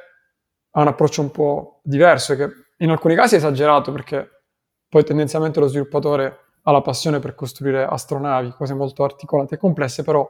ha 0.70 0.80
un 0.80 0.86
approccio 0.86 1.20
un 1.20 1.30
po' 1.30 1.80
diverso, 1.82 2.34
che 2.34 2.48
in 2.78 2.88
alcuni 2.88 3.14
casi 3.14 3.34
è 3.34 3.36
esagerato 3.36 3.92
perché 3.92 4.44
poi 4.88 5.04
tendenzialmente 5.04 5.60
lo 5.60 5.66
sviluppatore 5.66 6.38
ha 6.62 6.72
la 6.72 6.80
passione 6.80 7.18
per 7.18 7.34
costruire 7.34 7.84
astronavi, 7.84 8.52
cose 8.52 8.72
molto 8.72 9.04
articolate 9.04 9.56
e 9.56 9.58
complesse, 9.58 10.02
però 10.02 10.26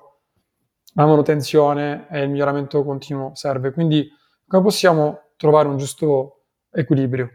la 0.95 1.07
manutenzione 1.07 2.09
e 2.11 2.23
il 2.23 2.31
miglioramento 2.31 2.83
continuo 2.83 3.37
serve. 3.37 3.71
Quindi 3.71 4.09
come 4.49 4.65
possiamo 4.65 5.31
trovare 5.37 5.69
un 5.69 5.77
giusto 5.77 6.47
equilibrio? 6.73 7.31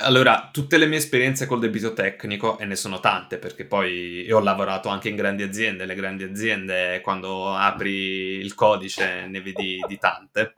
Allora, 0.00 0.48
tutte 0.52 0.78
le 0.78 0.86
mie 0.86 0.98
esperienze 0.98 1.46
col 1.46 1.60
debito 1.60 1.92
tecnico, 1.92 2.58
e 2.58 2.64
ne 2.64 2.76
sono 2.76 3.00
tante, 3.00 3.38
perché 3.38 3.66
poi 3.66 4.22
io 4.22 4.38
ho 4.38 4.40
lavorato 4.40 4.88
anche 4.88 5.08
in 5.08 5.16
grandi 5.16 5.42
aziende, 5.42 5.84
le 5.84 5.94
grandi 5.94 6.24
aziende 6.24 7.00
quando 7.02 7.54
apri 7.54 8.38
il 8.38 8.54
codice 8.54 9.26
ne 9.26 9.40
vedi 9.40 9.78
di 9.86 9.98
tante. 9.98 10.54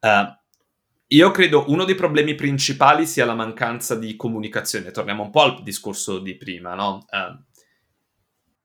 Uh, 0.00 0.36
io 1.08 1.30
credo 1.30 1.64
uno 1.68 1.84
dei 1.84 1.94
problemi 1.94 2.34
principali 2.34 3.06
sia 3.06 3.24
la 3.24 3.34
mancanza 3.34 3.94
di 3.94 4.16
comunicazione. 4.16 4.90
Torniamo 4.90 5.22
un 5.22 5.30
po' 5.30 5.42
al 5.42 5.62
discorso 5.62 6.18
di 6.18 6.36
prima, 6.36 6.74
no? 6.74 7.06
Uh, 7.10 7.42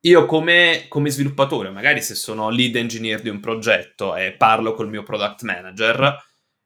io 0.02 0.26
come, 0.26 0.86
come, 0.88 1.10
sviluppatore, 1.10 1.70
magari 1.70 2.02
se 2.02 2.16
sono 2.16 2.50
lead 2.50 2.76
engineer 2.76 3.22
di 3.22 3.30
un 3.30 3.40
progetto 3.40 4.16
e 4.16 4.32
parlo 4.34 4.74
col 4.74 4.90
mio 4.90 5.04
product 5.04 5.44
manager, 5.44 6.18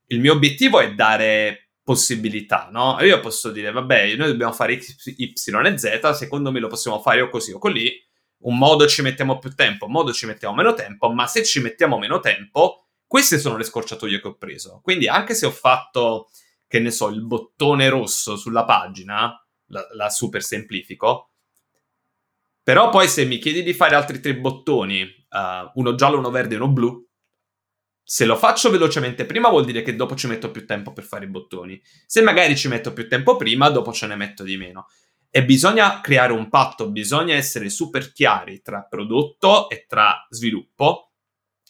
il 0.07 0.19
mio 0.19 0.33
obiettivo 0.33 0.79
è 0.79 0.93
dare 0.93 1.69
possibilità, 1.83 2.69
no? 2.71 2.97
Io 3.01 3.19
posso 3.19 3.51
dire, 3.51 3.71
vabbè, 3.71 4.15
noi 4.15 4.29
dobbiamo 4.29 4.53
fare 4.53 4.79
X, 4.79 5.13
Y 5.17 5.33
e 5.33 5.77
Z, 5.77 6.09
secondo 6.11 6.51
me 6.51 6.59
lo 6.59 6.67
possiamo 6.67 7.01
fare 7.01 7.21
o 7.21 7.29
così 7.29 7.51
o 7.51 7.59
così, 7.59 7.93
un 8.43 8.57
modo 8.57 8.87
ci 8.87 9.01
mettiamo 9.01 9.37
più 9.37 9.53
tempo, 9.53 9.85
un 9.85 9.91
modo 9.91 10.13
ci 10.13 10.25
mettiamo 10.25 10.55
meno 10.55 10.73
tempo, 10.73 11.11
ma 11.11 11.27
se 11.27 11.43
ci 11.43 11.61
mettiamo 11.61 11.97
meno 11.97 12.19
tempo, 12.19 12.87
queste 13.05 13.37
sono 13.37 13.57
le 13.57 13.63
scorciatoie 13.63 14.19
che 14.19 14.27
ho 14.27 14.35
preso. 14.35 14.79
Quindi 14.81 15.07
anche 15.07 15.33
se 15.33 15.45
ho 15.45 15.51
fatto, 15.51 16.29
che 16.67 16.79
ne 16.79 16.91
so, 16.91 17.09
il 17.09 17.23
bottone 17.23 17.89
rosso 17.89 18.35
sulla 18.35 18.63
pagina, 18.65 19.33
la, 19.67 19.87
la 19.93 20.09
super 20.09 20.43
semplifico, 20.43 21.31
però 22.63 22.89
poi 22.89 23.09
se 23.09 23.25
mi 23.25 23.39
chiedi 23.39 23.61
di 23.61 23.73
fare 23.73 23.95
altri 23.95 24.21
tre 24.21 24.37
bottoni, 24.37 25.01
uh, 25.01 25.71
uno 25.75 25.95
giallo, 25.95 26.17
uno 26.17 26.31
verde 26.31 26.53
e 26.53 26.57
uno 26.57 26.69
blu, 26.69 27.05
se 28.03 28.25
lo 28.25 28.35
faccio 28.35 28.69
velocemente 28.69 29.25
prima 29.25 29.49
vuol 29.49 29.65
dire 29.65 29.81
che 29.81 29.95
dopo 29.95 30.15
ci 30.15 30.27
metto 30.27 30.51
più 30.51 30.65
tempo 30.65 30.91
per 30.91 31.05
fare 31.05 31.25
i 31.25 31.29
bottoni. 31.29 31.81
Se 32.05 32.21
magari 32.21 32.55
ci 32.55 32.67
metto 32.67 32.91
più 32.91 33.07
tempo 33.07 33.37
prima, 33.37 33.69
dopo 33.69 33.93
ce 33.93 34.07
ne 34.07 34.15
metto 34.15 34.43
di 34.43 34.57
meno. 34.57 34.87
E 35.29 35.45
bisogna 35.45 36.01
creare 36.01 36.33
un 36.33 36.49
patto, 36.49 36.91
bisogna 36.91 37.33
essere 37.33 37.69
super 37.69 38.11
chiari 38.11 38.61
tra 38.61 38.83
prodotto 38.83 39.69
e 39.69 39.85
tra 39.87 40.27
sviluppo 40.29 41.13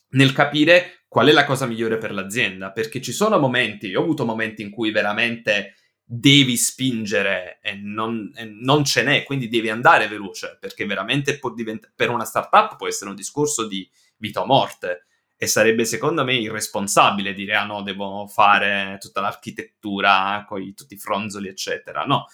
nel 0.10 0.34
capire 0.34 1.06
qual 1.08 1.28
è 1.28 1.32
la 1.32 1.46
cosa 1.46 1.65
migliore 1.65 1.98
per 1.98 2.12
l'azienda, 2.12 2.72
perché 2.72 3.00
ci 3.00 3.12
sono 3.12 3.38
momenti, 3.38 3.88
io 3.88 4.00
ho 4.00 4.04
avuto 4.04 4.26
momenti 4.26 4.63
in 4.63 4.72
cui 4.72 4.91
veramente 4.91 5.76
devi 6.04 6.58
spingere 6.58 7.60
e 7.62 7.76
non, 7.76 8.32
e 8.36 8.46
non 8.46 8.84
ce 8.84 9.04
n'è, 9.04 9.24
quindi 9.24 9.48
devi 9.48 9.69
andare 9.69 10.08
veloce, 10.08 10.58
perché 10.60 10.86
veramente 10.86 11.39
divent- 11.56 11.91
per 11.96 12.10
una 12.10 12.26
startup 12.26 12.76
può 12.76 12.88
essere 12.88 13.12
un 13.12 13.15
discorso 13.15 13.67
di 13.67 13.89
vita 14.17 14.41
o 14.41 14.46
morte 14.46 15.06
e 15.36 15.48
sarebbe 15.48 15.86
secondo 15.86 16.24
me 16.24 16.36
irresponsabile 16.36 17.34
dire 17.34 17.56
ah 17.56 17.65
no, 17.65 17.82
devo 17.82 18.28
fare 18.28 18.98
tutta 19.00 19.22
l'architettura 19.22 20.46
con 20.48 20.74
tutti 20.74 20.93
i 20.93 21.00
fronzoli, 21.00 21.48
eccetera. 21.48 22.06
No, 22.06 22.28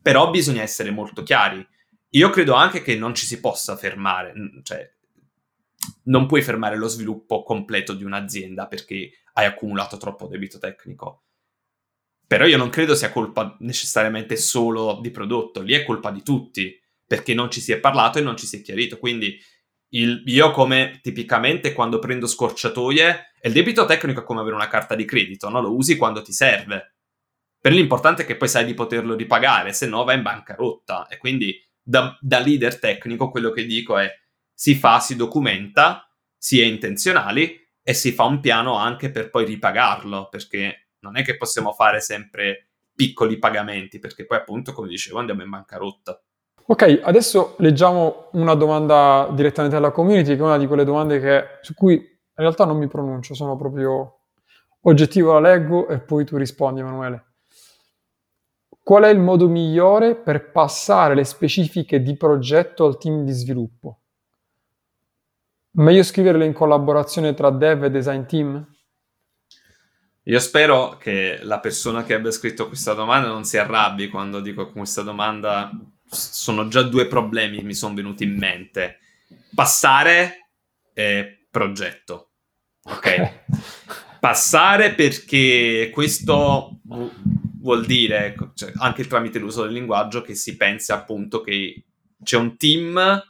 però 0.00 0.30
bisogna 0.30 0.62
essere 0.62 0.90
molto 0.90 1.22
chiari. 1.22 1.66
Io 2.10 2.30
credo 2.30 2.54
anche 2.54 2.82
che 2.82 2.96
non 2.96 3.14
ci 3.14 3.24
si 3.24 3.40
possa 3.40 3.76
fermare, 3.76 4.32
cioè 4.62 4.90
non 6.04 6.26
puoi 6.26 6.42
fermare 6.42 6.76
lo 6.76 6.88
sviluppo 6.88 7.42
completo 7.42 7.94
di 7.94 8.04
un'azienda 8.04 8.66
perché 8.66 9.12
hai 9.34 9.46
accumulato 9.46 9.96
troppo 9.96 10.26
debito 10.26 10.58
tecnico. 10.58 11.22
Però 12.26 12.46
io 12.46 12.56
non 12.56 12.70
credo 12.70 12.94
sia 12.94 13.10
colpa 13.10 13.56
necessariamente 13.60 14.36
solo 14.36 15.00
di 15.00 15.10
prodotto, 15.10 15.62
lì 15.62 15.74
è 15.74 15.84
colpa 15.84 16.10
di 16.10 16.22
tutti, 16.22 16.80
perché 17.04 17.34
non 17.34 17.50
ci 17.50 17.60
si 17.60 17.72
è 17.72 17.80
parlato 17.80 18.18
e 18.18 18.22
non 18.22 18.36
ci 18.36 18.46
si 18.46 18.58
è 18.58 18.62
chiarito. 18.62 18.98
Quindi 18.98 19.36
il, 19.90 20.22
io 20.26 20.50
come 20.50 21.00
tipicamente 21.02 21.72
quando 21.72 21.98
prendo 21.98 22.26
scorciatoie, 22.26 23.32
il 23.42 23.52
debito 23.52 23.84
tecnico 23.84 24.20
è 24.20 24.24
come 24.24 24.40
avere 24.40 24.54
una 24.54 24.68
carta 24.68 24.94
di 24.94 25.04
credito, 25.04 25.48
no? 25.48 25.60
lo 25.60 25.74
usi 25.74 25.96
quando 25.96 26.22
ti 26.22 26.32
serve. 26.32 26.96
Per 27.60 27.72
l'importante 27.72 28.22
è 28.22 28.26
che 28.26 28.36
poi 28.36 28.48
sai 28.48 28.64
di 28.64 28.74
poterlo 28.74 29.14
ripagare, 29.14 29.72
se 29.72 29.86
no 29.86 30.04
va 30.04 30.14
in 30.14 30.22
bancarotta. 30.22 31.08
E 31.08 31.18
quindi 31.18 31.54
da, 31.82 32.16
da 32.20 32.38
leader 32.38 32.78
tecnico 32.78 33.30
quello 33.30 33.50
che 33.50 33.64
dico 33.64 33.98
è 33.98 34.10
si 34.52 34.74
fa, 34.74 35.00
si 35.00 35.16
documenta, 35.16 36.10
si 36.36 36.60
è 36.60 36.64
intenzionali 36.64 37.58
e 37.82 37.94
si 37.94 38.12
fa 38.12 38.24
un 38.24 38.40
piano 38.40 38.76
anche 38.76 39.10
per 39.10 39.30
poi 39.30 39.44
ripagarlo, 39.44 40.28
perché 40.28 40.90
non 41.00 41.16
è 41.16 41.24
che 41.24 41.36
possiamo 41.36 41.72
fare 41.72 42.00
sempre 42.00 42.72
piccoli 42.94 43.38
pagamenti, 43.38 43.98
perché 43.98 44.26
poi 44.26 44.38
appunto, 44.38 44.72
come 44.72 44.88
dicevo, 44.88 45.18
andiamo 45.18 45.42
in 45.42 45.50
bancarotta. 45.50 46.22
Ok, 46.70 47.00
adesso 47.02 47.56
leggiamo 47.58 48.28
una 48.34 48.54
domanda 48.54 49.28
direttamente 49.32 49.74
dalla 49.74 49.90
community, 49.90 50.36
che 50.36 50.38
è 50.38 50.42
una 50.42 50.56
di 50.56 50.68
quelle 50.68 50.84
domande 50.84 51.18
che, 51.18 51.58
su 51.62 51.74
cui 51.74 51.94
in 51.94 52.04
realtà 52.36 52.64
non 52.64 52.78
mi 52.78 52.86
pronuncio, 52.86 53.34
sono 53.34 53.56
proprio 53.56 54.20
oggettivo, 54.82 55.32
la 55.32 55.40
leggo 55.40 55.88
e 55.88 55.98
poi 55.98 56.24
tu 56.24 56.36
rispondi, 56.36 56.78
Emanuele. 56.78 57.24
Qual 58.84 59.02
è 59.02 59.08
il 59.08 59.18
modo 59.18 59.48
migliore 59.48 60.14
per 60.14 60.52
passare 60.52 61.16
le 61.16 61.24
specifiche 61.24 62.02
di 62.02 62.16
progetto 62.16 62.84
al 62.84 62.98
team 62.98 63.24
di 63.24 63.32
sviluppo? 63.32 64.02
Meglio 65.72 66.04
scriverle 66.04 66.44
in 66.44 66.52
collaborazione 66.52 67.34
tra 67.34 67.50
dev 67.50 67.82
e 67.82 67.90
design 67.90 68.22
team? 68.26 68.64
Io 70.22 70.38
spero 70.38 70.96
che 70.98 71.40
la 71.42 71.58
persona 71.58 72.04
che 72.04 72.14
abbia 72.14 72.30
scritto 72.30 72.68
questa 72.68 72.94
domanda 72.94 73.26
non 73.26 73.42
si 73.42 73.58
arrabbi 73.58 74.08
quando 74.08 74.38
dico 74.38 74.70
questa 74.70 75.02
domanda 75.02 75.68
sono 76.10 76.68
già 76.68 76.82
due 76.82 77.06
problemi 77.06 77.58
che 77.58 77.62
mi 77.62 77.74
sono 77.74 77.94
venuti 77.94 78.24
in 78.24 78.36
mente. 78.36 78.98
Passare 79.54 80.50
e 80.92 81.46
progetto. 81.50 82.32
Ok? 82.82 82.96
okay. 82.96 83.30
Passare 84.20 84.92
perché 84.94 85.90
questo 85.92 86.80
vuol 87.60 87.86
dire, 87.86 88.34
cioè, 88.54 88.72
anche 88.76 89.06
tramite 89.06 89.38
l'uso 89.38 89.62
del 89.62 89.72
linguaggio, 89.72 90.20
che 90.20 90.34
si 90.34 90.56
pensa 90.56 90.94
appunto 90.94 91.40
che 91.40 91.84
c'è 92.22 92.36
un 92.36 92.56
team 92.58 93.22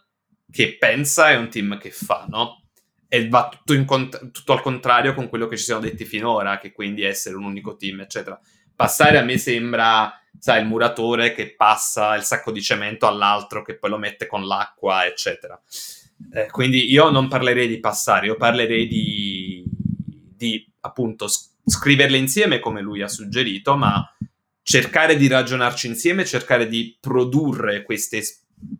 che 0.50 0.76
pensa 0.78 1.30
e 1.30 1.36
un 1.36 1.48
team 1.48 1.78
che 1.78 1.90
fa, 1.90 2.26
no? 2.28 2.62
E 3.06 3.28
va 3.28 3.48
tutto, 3.48 3.84
cont- 3.84 4.30
tutto, 4.30 4.52
al 4.52 4.62
contrario 4.62 5.14
con 5.14 5.28
quello 5.28 5.46
che 5.46 5.56
ci 5.56 5.64
siamo 5.64 5.80
detti 5.80 6.04
finora, 6.04 6.58
che 6.58 6.72
quindi 6.72 7.02
essere 7.02 7.36
un 7.36 7.44
unico 7.44 7.76
team, 7.76 8.00
eccetera. 8.00 8.40
Passare 8.80 9.18
a 9.18 9.22
me 9.22 9.36
sembra, 9.36 10.10
sai, 10.38 10.62
il 10.62 10.66
muratore 10.66 11.34
che 11.34 11.54
passa 11.54 12.16
il 12.16 12.22
sacco 12.22 12.50
di 12.50 12.62
cemento 12.62 13.06
all'altro, 13.06 13.60
che 13.60 13.76
poi 13.76 13.90
lo 13.90 13.98
mette 13.98 14.26
con 14.26 14.46
l'acqua, 14.46 15.04
eccetera. 15.04 15.60
Eh, 16.32 16.46
quindi 16.50 16.90
io 16.90 17.10
non 17.10 17.28
parlerei 17.28 17.68
di 17.68 17.78
passare, 17.78 18.24
io 18.24 18.36
parlerei 18.36 18.86
di, 18.86 19.62
di 20.34 20.66
appunto 20.80 21.26
scriverle 21.62 22.16
insieme 22.16 22.58
come 22.58 22.80
lui 22.80 23.02
ha 23.02 23.08
suggerito, 23.08 23.76
ma 23.76 24.02
cercare 24.62 25.18
di 25.18 25.28
ragionarci 25.28 25.86
insieme, 25.86 26.24
cercare 26.24 26.66
di 26.66 26.96
produrre 26.98 27.82
queste 27.82 28.22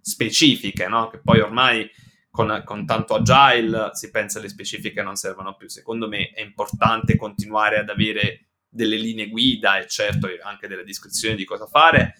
specifiche, 0.00 0.88
no? 0.88 1.08
Che 1.08 1.18
poi 1.18 1.40
ormai 1.40 1.86
con, 2.30 2.62
con, 2.64 2.86
tanto 2.86 3.16
agile 3.16 3.90
si 3.92 4.10
pensa 4.10 4.40
le 4.40 4.48
specifiche 4.48 5.02
non 5.02 5.16
servono 5.16 5.56
più. 5.56 5.68
Secondo 5.68 6.08
me 6.08 6.30
è 6.30 6.40
importante 6.40 7.16
continuare 7.16 7.78
ad 7.78 7.90
avere 7.90 8.46
delle 8.70 8.96
linee 8.96 9.28
guida 9.28 9.78
e 9.78 9.86
certo 9.88 10.28
anche 10.42 10.68
delle 10.68 10.84
descrizioni 10.84 11.34
di 11.34 11.44
cosa 11.44 11.66
fare, 11.66 12.14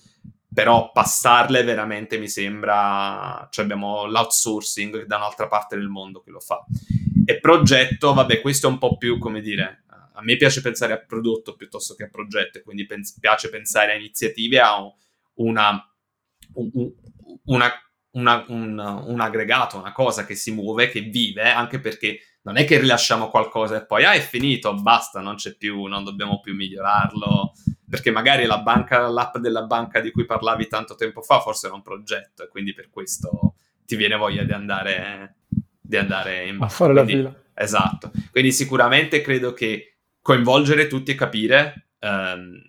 però 0.53 0.91
passarle 0.91 1.63
veramente 1.63 2.19
mi 2.19 2.29
sembra, 2.29 3.47
cioè 3.51 3.65
abbiamo 3.65 4.07
l'outsourcing 4.07 5.05
da 5.05 5.17
un'altra 5.17 5.47
parte 5.47 5.77
del 5.77 5.89
mondo 5.89 6.21
che 6.21 6.31
lo 6.31 6.41
fa. 6.41 6.65
E 7.25 7.39
progetto, 7.39 8.13
vabbè, 8.13 8.41
questo 8.41 8.67
è 8.67 8.71
un 8.71 8.79
po' 8.79 8.97
più, 8.97 9.19
come 9.19 9.41
dire, 9.41 9.85
a 10.21 10.23
me 10.23 10.37
piace 10.37 10.61
pensare 10.61 10.93
a 10.93 10.99
prodotto 10.99 11.55
piuttosto 11.55 11.95
che 11.95 12.05
a 12.05 12.09
progetto, 12.11 12.59
e 12.59 12.63
quindi 12.63 12.85
pens- 12.85 13.19
piace 13.19 13.49
pensare 13.49 13.93
a 13.93 13.97
iniziative, 13.97 14.61
a 14.61 14.77
una, 15.35 15.95
un, 16.55 16.93
una, 17.45 17.73
una, 18.11 18.45
un, 18.49 19.05
un, 19.07 19.21
aggregato, 19.21 19.79
una 19.79 19.93
cosa 19.93 20.27
che 20.27 20.35
si 20.35 20.53
muove, 20.53 20.91
che 20.91 21.01
vive, 21.01 21.51
anche 21.51 21.81
perché 21.81 22.19
non 22.43 22.57
è 22.57 22.65
che 22.65 22.79
rilasciamo 22.79 23.29
qualcosa 23.29 23.77
e 23.77 23.87
poi 23.87 24.05
ah, 24.05 24.13
è 24.13 24.21
finito, 24.21 24.75
basta, 24.75 25.21
non 25.21 25.35
c'è 25.35 25.57
più, 25.57 25.85
non 25.85 26.05
dobbiamo 26.05 26.41
più 26.41 26.55
migliorarlo, 26.55 27.53
perché 27.89 28.11
magari 28.11 28.47
la 28.47 28.59
banca, 28.61 29.09
l'app 29.09 29.37
della 29.39 29.65
banca 29.65 30.01
di 30.01 30.11
cui 30.11 30.25
parlavi 30.25 30.67
tanto 30.67 30.95
tempo 30.95 31.23
fa 31.23 31.41
forse 31.41 31.67
era 31.67 31.75
un 31.75 31.83
progetto 31.83 32.45
e 32.45 32.49
quindi 32.49 32.73
per 32.73 32.89
questo 32.89 33.55
ti 33.85 33.97
viene 33.97 34.17
voglia 34.17 34.45
di 34.45 34.53
andare, 34.53 35.37
di 35.81 35.97
andare 35.97 36.47
in 36.47 36.59
banca. 36.59 36.73
A 36.73 36.77
fare 36.77 36.93
quindi, 36.93 37.13
la 37.13 37.29
fila. 37.29 37.43
Esatto, 37.55 38.11
quindi 38.31 38.53
sicuramente 38.53 39.21
credo 39.21 39.53
che 39.53 39.99
coinvolgere 40.23 40.87
tutti 40.87 41.11
e 41.11 41.15
capire 41.15 41.89
ehm, 41.99 42.63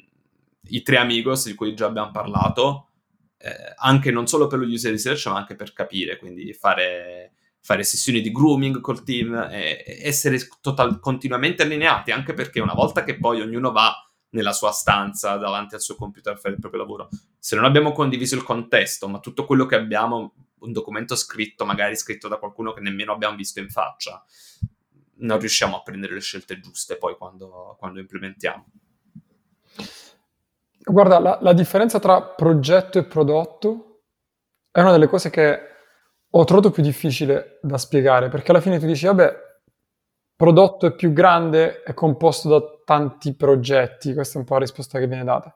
i 0.69 0.81
tre 0.81 0.97
amigos 0.97 1.45
di 1.45 1.53
cui 1.53 1.73
già 1.75 1.85
abbiamo 1.85 2.11
parlato, 2.11 2.89
eh, 3.37 3.73
anche 3.77 4.11
non 4.11 4.27
solo 4.27 4.47
per 4.47 4.59
lo 4.59 4.65
user 4.65 4.91
research, 4.91 5.27
ma 5.27 5.37
anche 5.37 5.55
per 5.55 5.73
capire, 5.73 6.17
quindi 6.17 6.53
fare, 6.53 7.33
fare 7.61 7.83
sessioni 7.83 8.21
di 8.21 8.31
grooming 8.31 8.81
col 8.81 9.03
team, 9.03 9.47
essere 9.51 10.39
total, 10.61 10.99
continuamente 10.99 11.63
allineati, 11.63 12.11
anche 12.11 12.33
perché 12.33 12.59
una 12.59 12.73
volta 12.73 13.03
che 13.03 13.17
poi 13.17 13.39
ognuno 13.41 13.71
va 13.71 13.93
nella 14.31 14.53
sua 14.53 14.71
stanza 14.71 15.35
davanti 15.37 15.75
al 15.75 15.81
suo 15.81 15.95
computer 15.95 16.33
a 16.33 16.37
fare 16.37 16.55
il 16.55 16.59
proprio 16.59 16.81
lavoro, 16.81 17.09
se 17.37 17.55
non 17.55 17.65
abbiamo 17.65 17.91
condiviso 17.91 18.35
il 18.35 18.43
contesto, 18.43 19.07
ma 19.07 19.19
tutto 19.19 19.45
quello 19.45 19.65
che 19.65 19.75
abbiamo, 19.75 20.33
un 20.59 20.71
documento 20.71 21.15
scritto, 21.15 21.65
magari 21.65 21.95
scritto 21.95 22.27
da 22.27 22.37
qualcuno 22.37 22.73
che 22.73 22.81
nemmeno 22.81 23.13
abbiamo 23.13 23.35
visto 23.35 23.59
in 23.59 23.69
faccia, 23.69 24.23
non 25.15 25.39
riusciamo 25.39 25.77
a 25.77 25.81
prendere 25.83 26.13
le 26.13 26.21
scelte 26.21 26.59
giuste 26.59 26.97
poi 26.97 27.15
quando, 27.15 27.75
quando 27.77 27.99
implementiamo. 27.99 28.65
Guarda, 30.83 31.19
la, 31.19 31.37
la, 31.41 31.53
differenza 31.53 31.99
tra 31.99 32.21
progetto 32.23 32.97
e 32.97 33.03
prodotto 33.03 34.01
è 34.71 34.79
una 34.81 34.91
delle 34.91 35.07
cose 35.07 35.29
che 35.29 35.70
ho 36.33 36.43
trovato 36.45 36.71
più 36.71 36.81
difficile 36.81 37.59
da 37.61 37.77
spiegare, 37.77 38.29
perché 38.29 38.51
alla 38.51 38.61
fine 38.61 38.79
tu 38.79 38.85
dici, 38.85 39.05
vabbè, 39.05 39.33
prodotto 40.35 40.87
è 40.87 40.95
più 40.95 41.11
grande, 41.13 41.83
è 41.83 41.93
composto 41.93 42.49
da 42.49 42.61
tanti 42.85 43.35
progetti, 43.35 44.13
questa 44.13 44.35
è 44.35 44.39
un 44.39 44.45
po' 44.45 44.53
la 44.53 44.61
risposta 44.61 44.97
che 44.97 45.07
viene 45.07 45.23
data. 45.23 45.55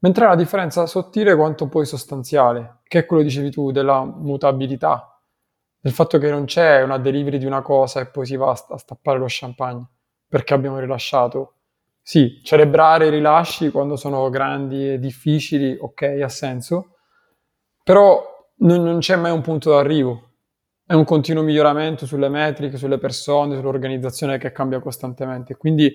Mentre 0.00 0.26
una 0.26 0.36
differenza 0.36 0.86
sottile 0.86 1.34
quanto 1.34 1.68
poi 1.68 1.84
sostanziale, 1.84 2.78
che 2.84 3.00
è 3.00 3.06
quello 3.06 3.22
dicevi 3.22 3.50
tu, 3.50 3.72
della 3.72 4.04
mutabilità, 4.04 5.20
del 5.80 5.92
fatto 5.92 6.18
che 6.18 6.30
non 6.30 6.44
c'è 6.44 6.82
una 6.82 6.98
delivery 6.98 7.38
di 7.38 7.46
una 7.46 7.62
cosa 7.62 8.00
e 8.00 8.06
poi 8.06 8.24
si 8.24 8.36
va 8.36 8.50
a 8.50 8.78
stappare 8.78 9.18
lo 9.18 9.26
champagne, 9.28 9.84
perché 10.28 10.54
abbiamo 10.54 10.78
rilasciato 10.78 11.54
sì, 12.00 12.40
celebrare 12.42 13.08
i 13.08 13.10
rilasci 13.10 13.70
quando 13.70 13.96
sono 13.96 14.30
grandi 14.30 14.92
e 14.92 14.98
difficili, 14.98 15.76
ok, 15.78 16.20
ha 16.22 16.28
senso, 16.28 16.96
però 17.82 18.37
non, 18.58 18.82
non 18.82 18.98
c'è 19.00 19.16
mai 19.16 19.32
un 19.32 19.40
punto 19.40 19.70
d'arrivo. 19.70 20.24
È 20.84 20.94
un 20.94 21.04
continuo 21.04 21.42
miglioramento 21.42 22.06
sulle 22.06 22.28
metriche, 22.28 22.78
sulle 22.78 22.98
persone, 22.98 23.56
sull'organizzazione 23.56 24.38
che 24.38 24.52
cambia 24.52 24.80
costantemente. 24.80 25.56
Quindi 25.56 25.94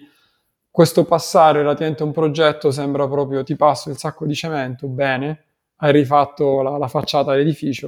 questo 0.70 1.06
passare 1.06 1.60
relativamente 1.60 2.04
a 2.04 2.06
un 2.06 2.12
progetto 2.12 2.72
sembra 2.72 3.08
proprio 3.08 3.44
ti 3.44 3.56
passo 3.56 3.90
il 3.90 3.98
sacco 3.98 4.26
di 4.26 4.36
cemento, 4.36 4.88
bene, 4.88 5.44
hai 5.78 5.92
rifatto 5.92 6.62
la, 6.62 6.78
la 6.78 6.88
facciata 6.88 7.32
dell'edificio, 7.32 7.88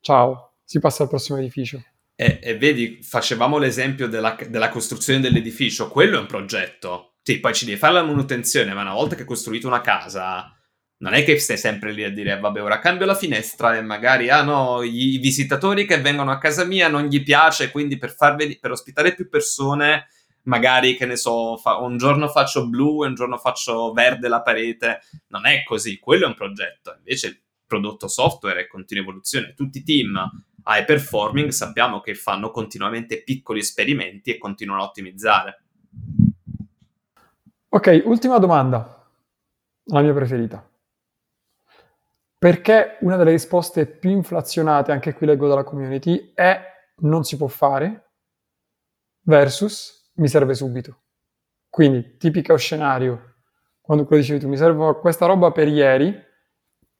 ciao, 0.00 0.54
si 0.64 0.78
passa 0.78 1.04
al 1.04 1.08
prossimo 1.08 1.38
edificio. 1.38 1.82
E, 2.14 2.40
e 2.42 2.56
vedi, 2.56 3.00
facevamo 3.02 3.58
l'esempio 3.58 4.08
della, 4.08 4.36
della 4.48 4.68
costruzione 4.68 5.20
dell'edificio, 5.20 5.88
quello 5.88 6.16
è 6.16 6.20
un 6.20 6.26
progetto 6.26 7.08
sì, 7.28 7.40
poi 7.40 7.52
ci 7.52 7.66
devi 7.66 7.76
fare 7.76 7.92
la 7.92 8.02
manutenzione, 8.02 8.72
ma 8.72 8.80
una 8.80 8.94
volta 8.94 9.14
che 9.14 9.20
hai 9.20 9.26
costruito 9.26 9.66
una 9.66 9.82
casa, 9.82 10.50
non 10.98 11.14
è 11.14 11.22
che 11.24 11.38
stai 11.38 11.56
sempre 11.58 11.92
lì 11.92 12.02
a 12.02 12.10
dire 12.10 12.38
vabbè 12.38 12.62
ora 12.62 12.80
cambio 12.80 13.06
la 13.06 13.14
finestra 13.14 13.76
e 13.76 13.82
magari 13.82 14.30
ah 14.30 14.42
no 14.42 14.82
i, 14.82 15.18
visitatori 15.18 15.86
che 15.86 16.00
vengono 16.00 16.32
a 16.32 16.38
casa 16.38 16.64
mia 16.64 16.88
non 16.88 17.04
gli 17.04 17.22
piace 17.22 17.70
quindi 17.70 17.98
per, 17.98 18.14
farvi, 18.14 18.58
per 18.58 18.72
ospitare 18.72 19.14
più 19.14 19.28
persone 19.28 20.08
magari 20.48 20.96
che 20.96 21.06
ne 21.06 21.16
so 21.16 21.56
fa, 21.56 21.76
un 21.76 21.96
giorno 21.96 22.26
faccio 22.28 22.68
blu 22.68 23.04
e 23.04 23.08
un 23.08 23.14
giorno 23.14 23.36
faccio 23.36 23.92
verde 23.92 24.28
la 24.28 24.42
parete. 24.42 25.00
Non 25.28 25.46
è 25.46 25.62
così 25.62 25.98
quello 25.98 26.24
è 26.24 26.28
un 26.28 26.34
progetto. 26.34 26.94
Invece 26.96 27.26
il 27.28 27.40
prodotto 27.66 28.08
software 28.08 28.62
è 28.62 28.66
continua 28.66 29.04
evoluzione. 29.04 29.54
Tutti 29.54 29.78
i 29.78 29.82
team 29.84 30.18
high 30.64 30.84
performing 30.84 31.50
sappiamo 31.50 32.00
che 32.00 32.14
fanno 32.14 32.50
continuamente 32.50 33.22
piccoli 33.22 33.60
esperimenti 33.60 34.30
e 34.30 34.38
continuano 34.38 34.82
a 34.82 34.86
ottimizzare. 34.86 35.62
Ok 37.70 38.02
ultima 38.04 38.38
domanda 38.38 39.06
la 39.90 40.00
mia 40.00 40.14
preferita 40.14 40.66
perché 42.38 42.98
una 43.00 43.16
delle 43.16 43.32
risposte 43.32 43.86
più 43.86 44.10
inflazionate, 44.10 44.92
anche 44.92 45.12
qui 45.12 45.26
leggo 45.26 45.48
dalla 45.48 45.64
community, 45.64 46.32
è 46.34 46.60
non 47.00 47.24
si 47.24 47.36
può 47.36 47.48
fare 47.48 48.12
versus 49.22 50.10
mi 50.14 50.28
serve 50.28 50.54
subito. 50.54 51.02
Quindi, 51.68 52.16
tipico 52.16 52.56
scenario, 52.56 53.34
quando 53.80 54.04
quello 54.04 54.22
dicevi 54.22 54.40
tu, 54.40 54.48
mi 54.48 54.56
serve 54.56 54.98
questa 55.00 55.26
roba 55.26 55.50
per 55.50 55.68
ieri, 55.68 56.14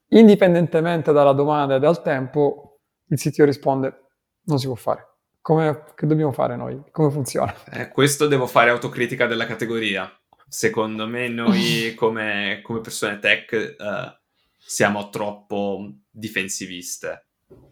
indipendentemente 0.09 1.11
dalla 1.11 1.33
domanda 1.33 1.75
e 1.75 1.79
dal 1.79 2.01
tempo, 2.01 2.81
il 3.07 3.19
sito 3.19 3.45
risponde 3.45 4.07
non 4.43 4.59
si 4.59 4.67
può 4.67 4.75
fare. 4.75 5.07
Come, 5.41 5.85
che 5.95 6.05
dobbiamo 6.05 6.31
fare 6.31 6.55
noi? 6.55 6.81
Come 6.91 7.11
funziona? 7.11 7.53
Eh, 7.71 7.89
questo 7.89 8.27
devo 8.27 8.45
fare 8.45 8.69
autocritica 8.69 9.25
della 9.25 9.45
categoria. 9.45 10.11
Secondo 10.47 11.07
me 11.07 11.27
noi 11.27 11.93
come, 11.97 12.59
come 12.61 12.81
persone 12.81 13.19
tech... 13.19 13.75
Uh, 13.77 14.17
siamo 14.59 15.09
troppo 15.09 15.91
difensiviste. 16.09 17.27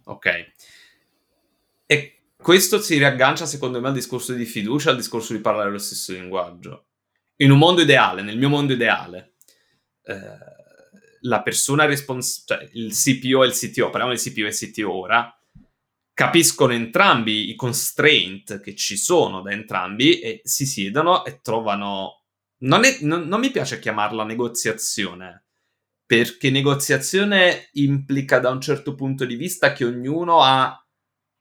Ok? 0.06 0.54
E 1.86 2.18
questo 2.36 2.80
si 2.80 2.98
riaggancia 2.98 3.46
secondo 3.46 3.82
me 3.82 3.88
al 3.88 3.94
discorso 3.94 4.34
di 4.34 4.46
fiducia, 4.46 4.92
al 4.92 4.96
discorso 4.96 5.34
di 5.34 5.42
parlare 5.42 5.72
lo 5.72 5.78
stesso 5.78 6.14
linguaggio. 6.14 6.86
In 7.38 7.52
un 7.52 7.58
mondo 7.58 7.82
ideale, 7.82 8.22
nel 8.22 8.38
mio 8.38 8.50
mondo 8.50 8.74
ideale, 8.74 9.36
eh, 10.04 10.56
la 11.22 11.42
persona 11.42 11.86
responsabile, 11.86 12.70
cioè 12.70 12.70
il 12.74 12.94
CPO 12.94 13.44
e 13.44 13.48
il 13.48 13.54
CTO, 13.54 13.90
parliamo 13.90 14.14
del 14.14 14.22
CPO 14.22 14.46
e 14.46 14.52
CTO 14.52 14.92
ora, 14.92 15.38
capiscono 16.14 16.74
entrambi 16.74 17.50
i 17.50 17.56
constraint 17.56 18.60
che 18.60 18.76
ci 18.76 18.98
sono 18.98 19.42
da 19.42 19.52
entrambi 19.52 20.20
e 20.20 20.42
si 20.44 20.66
siedono 20.66 21.26
e 21.26 21.42
trovano... 21.42 22.24
Non, 22.60 22.86
è, 22.86 22.98
non, 23.02 23.28
non 23.28 23.40
mi 23.40 23.52
piace 23.52 23.78
chiamarla 23.78 24.24
negoziazione, 24.24 25.47
perché 26.08 26.50
negoziazione 26.50 27.68
implica 27.74 28.40
da 28.40 28.50
un 28.50 28.62
certo 28.62 28.96
punto 28.96 29.26
di 29.26 29.36
vista 29.36 29.74
che 29.74 29.84
ognuno 29.84 30.42
ha 30.42 30.82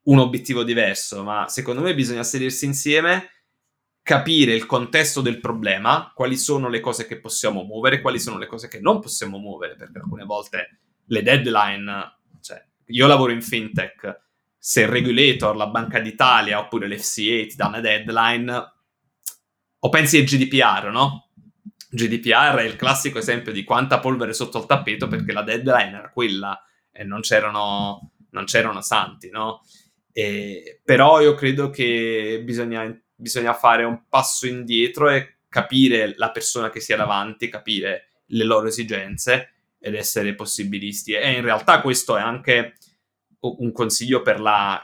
un 0.07 0.19
obiettivo 0.19 0.65
diverso, 0.65 1.23
ma 1.23 1.47
secondo 1.49 1.83
me 1.83 1.95
bisogna 1.95 2.25
sedersi 2.25 2.65
insieme, 2.65 3.31
capire 4.03 4.55
il 4.55 4.67
contesto 4.67 5.21
del 5.21 5.39
problema, 5.39 6.11
quali 6.13 6.37
sono 6.37 6.69
le 6.69 6.81
cose 6.81 7.07
che 7.07 7.21
possiamo 7.21 7.63
muovere, 7.63 8.01
quali 8.01 8.19
sono 8.19 8.39
le 8.39 8.47
cose 8.47 8.67
che 8.67 8.81
non 8.81 9.01
possiamo 9.01 9.39
muovere, 9.39 9.77
perché 9.77 9.99
alcune 9.99 10.25
volte 10.25 10.79
le 11.07 11.23
deadline, 11.23 12.19
cioè 12.41 12.61
io 12.87 13.07
lavoro 13.07 13.31
in 13.31 13.43
fintech, 13.43 14.21
se 14.59 14.81
il 14.81 14.89
regulator, 14.89 15.55
la 15.55 15.69
Banca 15.69 16.01
d'Italia 16.01 16.59
oppure 16.59 16.89
l'FCA 16.89 17.47
ti 17.47 17.55
dà 17.57 17.69
una 17.69 17.81
deadline, 17.81 18.75
o 19.79 19.89
pensi 19.89 20.19
al 20.19 20.25
GDPR, 20.25 20.91
no? 20.91 21.26
GDPR 21.97 22.57
è 22.59 22.65
il 22.65 22.77
classico 22.77 23.19
esempio 23.19 23.53
di 23.53 23.65
quanta 23.65 23.99
polvere 23.99 24.35
sotto 24.35 24.59
il 24.59 24.67
tappeto 24.67 25.09
perché 25.09 25.33
la 25.33 25.43
deadline 25.43 25.97
era 25.97 26.11
quella 26.11 26.63
e 26.93 27.05
non 27.05 27.21
c'erano, 27.21 28.13
non 28.31 28.45
c'erano 28.45 28.83
santi, 28.83 29.31
no? 29.31 29.63
E, 30.13 30.81
però 30.85 31.21
io 31.21 31.35
credo 31.35 31.71
che 31.71 32.43
bisogna, 32.45 32.95
bisogna 33.15 33.55
fare 33.55 33.85
un 33.85 34.05
passo 34.09 34.47
indietro 34.47 35.09
e 35.09 35.39
capire 35.49 36.15
la 36.17 36.31
persona 36.31 36.69
che 36.69 36.81
sia 36.81 36.97
davanti, 36.97 37.49
capire 37.49 38.09
le 38.27 38.45
loro 38.45 38.69
esigenze 38.69 39.53
ed 39.79 39.95
essere 39.95 40.35
possibilisti. 40.35 41.13
E 41.13 41.33
in 41.33 41.43
realtà 41.43 41.81
questo 41.81 42.17
è 42.17 42.21
anche 42.21 42.75
un 43.41 43.73
consiglio 43.73 44.21
per 44.21 44.41
la, 44.41 44.81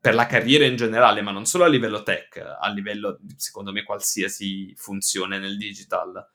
per 0.00 0.14
la 0.14 0.26
carriera 0.26 0.66
in 0.66 0.76
generale, 0.76 1.20
ma 1.20 1.32
non 1.32 1.46
solo 1.46 1.64
a 1.64 1.68
livello 1.68 2.02
tech, 2.02 2.36
a 2.36 2.68
livello, 2.70 3.18
secondo 3.36 3.72
me, 3.72 3.82
qualsiasi 3.82 4.72
funzione 4.76 5.38
nel 5.38 5.56
digital 5.56 6.33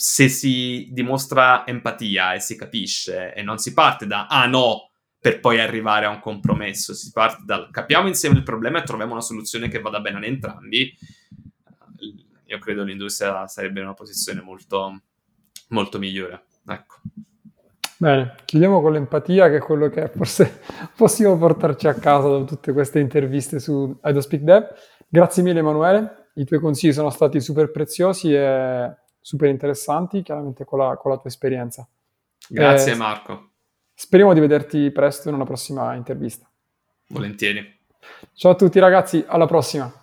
se 0.00 0.30
si 0.30 0.88
dimostra 0.92 1.66
empatia 1.66 2.32
e 2.32 2.40
si 2.40 2.56
capisce 2.56 3.34
e 3.34 3.42
non 3.42 3.58
si 3.58 3.74
parte 3.74 4.06
da 4.06 4.28
ah 4.28 4.46
no 4.46 4.92
per 5.18 5.40
poi 5.40 5.60
arrivare 5.60 6.06
a 6.06 6.08
un 6.08 6.20
compromesso, 6.20 6.94
si 6.94 7.10
parte 7.12 7.42
dal 7.44 7.68
capiamo 7.70 8.08
insieme 8.08 8.38
il 8.38 8.42
problema 8.42 8.78
e 8.78 8.84
troviamo 8.84 9.12
una 9.12 9.20
soluzione 9.20 9.68
che 9.68 9.78
vada 9.78 10.00
bene 10.00 10.16
ad 10.16 10.24
entrambi. 10.24 10.96
Io 12.46 12.58
credo 12.58 12.82
l'industria 12.82 13.46
sarebbe 13.46 13.80
in 13.80 13.84
una 13.84 13.94
posizione 13.94 14.40
molto, 14.40 15.02
molto 15.68 15.98
migliore. 15.98 16.44
Ecco. 16.66 16.96
Bene, 17.98 18.36
chiudiamo 18.46 18.80
con 18.80 18.92
l'empatia, 18.92 19.50
che 19.50 19.56
è 19.56 19.60
quello 19.60 19.90
che 19.90 20.08
forse 20.08 20.62
possiamo 20.96 21.36
portarci 21.36 21.88
a 21.88 21.94
casa 21.94 22.28
da 22.38 22.44
tutte 22.44 22.72
queste 22.72 23.00
interviste 23.00 23.60
su 23.60 23.90
I 24.02 24.12
Don't 24.12 24.20
Speak 24.20 24.42
Dev. 24.42 24.66
Grazie 25.06 25.42
mille 25.42 25.58
Emanuele, 25.58 26.30
i 26.36 26.46
tuoi 26.46 26.60
consigli 26.60 26.94
sono 26.94 27.10
stati 27.10 27.38
super 27.42 27.70
preziosi 27.70 28.32
e 28.32 28.96
super 29.20 29.48
interessanti, 29.48 30.22
chiaramente 30.22 30.64
con 30.64 30.78
la, 30.78 30.96
con 30.96 31.10
la 31.10 31.18
tua 31.18 31.28
esperienza. 31.28 31.86
Grazie 32.48 32.92
eh, 32.92 32.96
Marco. 32.96 33.50
Speriamo 33.94 34.32
di 34.32 34.40
vederti 34.40 34.90
presto 34.90 35.28
in 35.28 35.34
una 35.34 35.44
prossima 35.44 35.94
intervista. 35.94 36.50
Volentieri. 37.08 37.78
Ciao 38.32 38.52
a 38.52 38.54
tutti 38.54 38.78
ragazzi, 38.78 39.24
alla 39.26 39.46
prossima. 39.46 39.99